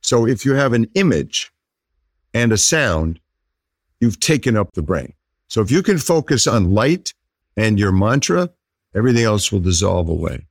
[0.00, 1.52] So if you have an image
[2.32, 3.20] and a sound,
[4.00, 5.14] you've taken up the brain.
[5.48, 7.14] So if you can focus on light
[7.56, 8.50] and your mantra,
[8.94, 10.46] everything else will dissolve away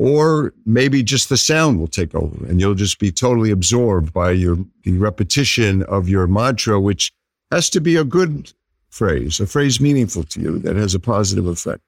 [0.00, 4.30] or maybe just the sound will take over and you'll just be totally absorbed by
[4.30, 7.12] your the repetition of your mantra which
[7.50, 8.50] has to be a good
[8.88, 11.82] phrase a phrase meaningful to you that has a positive effect.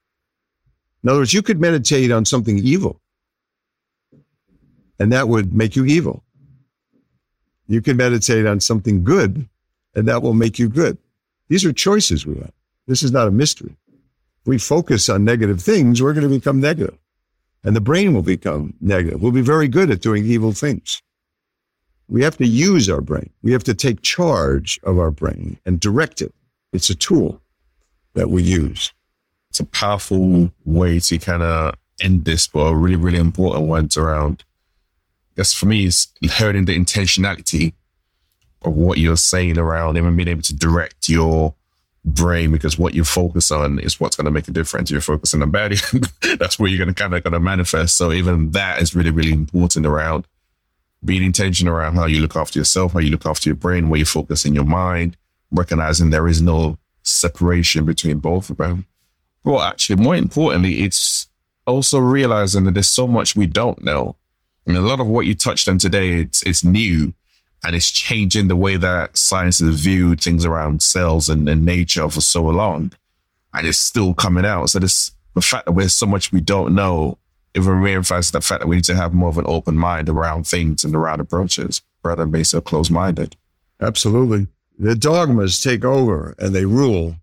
[1.02, 3.00] In other words you could meditate on something evil
[4.98, 6.22] and that would make you evil.
[7.66, 9.48] You can meditate on something good
[9.94, 10.98] and that will make you good.
[11.48, 12.52] These are choices we have.
[12.86, 13.74] This is not a mystery.
[14.42, 16.98] If we focus on negative things we're going to become negative
[17.64, 19.22] and the brain will become negative.
[19.22, 21.02] We'll be very good at doing evil things.
[22.08, 23.30] We have to use our brain.
[23.42, 26.34] We have to take charge of our brain and direct it.
[26.72, 27.40] It's a tool
[28.14, 28.92] that we use.
[29.50, 33.96] It's a powerful way to kind of end this, but a really, really important ones
[33.96, 34.44] around.
[35.32, 37.74] I guess for me, it's hearing the intentionality
[38.62, 41.54] of what you're saying around even being able to direct your
[42.04, 44.90] brain because what you focus on is what's going to make a difference.
[44.90, 45.72] You're focusing on bad,
[46.38, 47.96] that's where you're going to kind of going to manifest.
[47.96, 50.26] So even that is really, really important around
[51.04, 53.98] being intentional around how you look after yourself, how you look after your brain, where
[53.98, 55.16] you focus in your mind,
[55.50, 58.86] recognizing there is no separation between both of them.
[59.44, 61.28] Well, actually, more importantly, it's
[61.66, 64.16] also realizing that there's so much we don't know.
[64.66, 67.14] I mean, a lot of what you touched on today, it's, it's new
[67.64, 72.08] and it's changing the way that science has viewed things around cells and, and nature
[72.08, 72.92] for so long.
[73.54, 74.70] And it's still coming out.
[74.70, 77.18] So this, the fact that there's so much we don't know
[77.54, 80.46] even reinforces the fact that we need to have more of an open mind around
[80.46, 83.36] things and around approaches rather than being so close minded.
[83.80, 84.46] Absolutely.
[84.78, 87.16] The dogmas take over and they rule,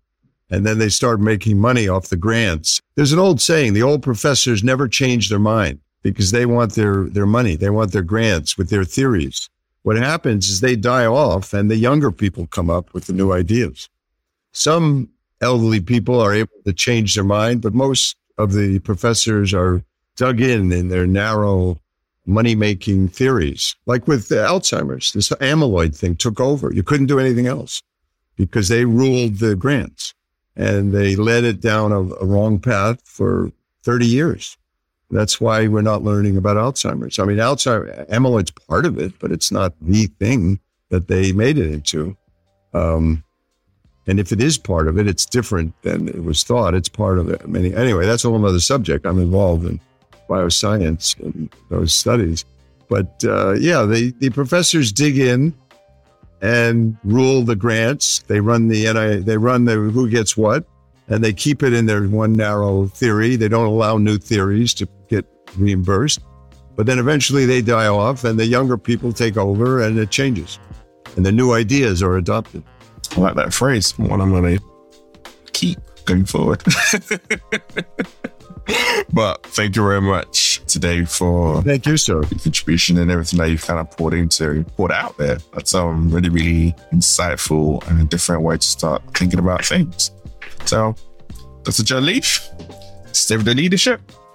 [0.48, 2.80] and then they start making money off the grants.
[2.94, 7.04] There's an old saying the old professors never change their mind because they want their,
[7.04, 9.50] their money, they want their grants with their theories.
[9.82, 13.32] What happens is they die off and the younger people come up with the new
[13.32, 13.88] ideas.
[14.52, 15.08] Some
[15.40, 19.82] elderly people are able to change their mind, but most of the professors are
[20.16, 21.80] dug in in their narrow
[22.26, 23.74] money making theories.
[23.86, 26.72] Like with Alzheimer's, this amyloid thing took over.
[26.72, 27.82] You couldn't do anything else
[28.36, 30.14] because they ruled the grants
[30.56, 33.50] and they led it down a, a wrong path for
[33.82, 34.58] 30 years.
[35.10, 37.18] That's why we're not learning about Alzheimer's.
[37.18, 41.58] I mean, Alzheimer's, amyloid's part of it, but it's not the thing that they made
[41.58, 42.16] it into.
[42.74, 43.24] Um,
[44.06, 46.74] and if it is part of it, it's different than it was thought.
[46.74, 47.42] It's part of it.
[47.44, 49.06] Anyway, that's a whole other subject.
[49.06, 49.80] I'm involved in
[50.28, 52.44] bioscience and those studies.
[52.88, 55.54] But uh, yeah, the, the professors dig in
[56.40, 58.20] and rule the grants.
[58.22, 60.64] They run the NI, they run the who gets what,
[61.08, 63.36] and they keep it in their one narrow theory.
[63.36, 64.88] They don't allow new theories to
[65.56, 66.20] reimbursed.
[66.76, 70.58] But then eventually they die off, and the younger people take over, and it changes,
[71.16, 72.62] and the new ideas are adopted.
[73.16, 73.98] I like that phrase.
[73.98, 74.64] One I'm going to
[75.52, 76.62] keep going forward.
[79.12, 82.14] but thank you very much today for thank you, sir.
[82.14, 85.38] your contribution and everything that you've kind of poured into, poured out there.
[85.52, 90.12] That's um really, really insightful and a different way to start thinking about things.
[90.66, 90.94] So,
[91.64, 92.46] that's a Jon Lieff.
[93.14, 94.00] Stay with the leadership,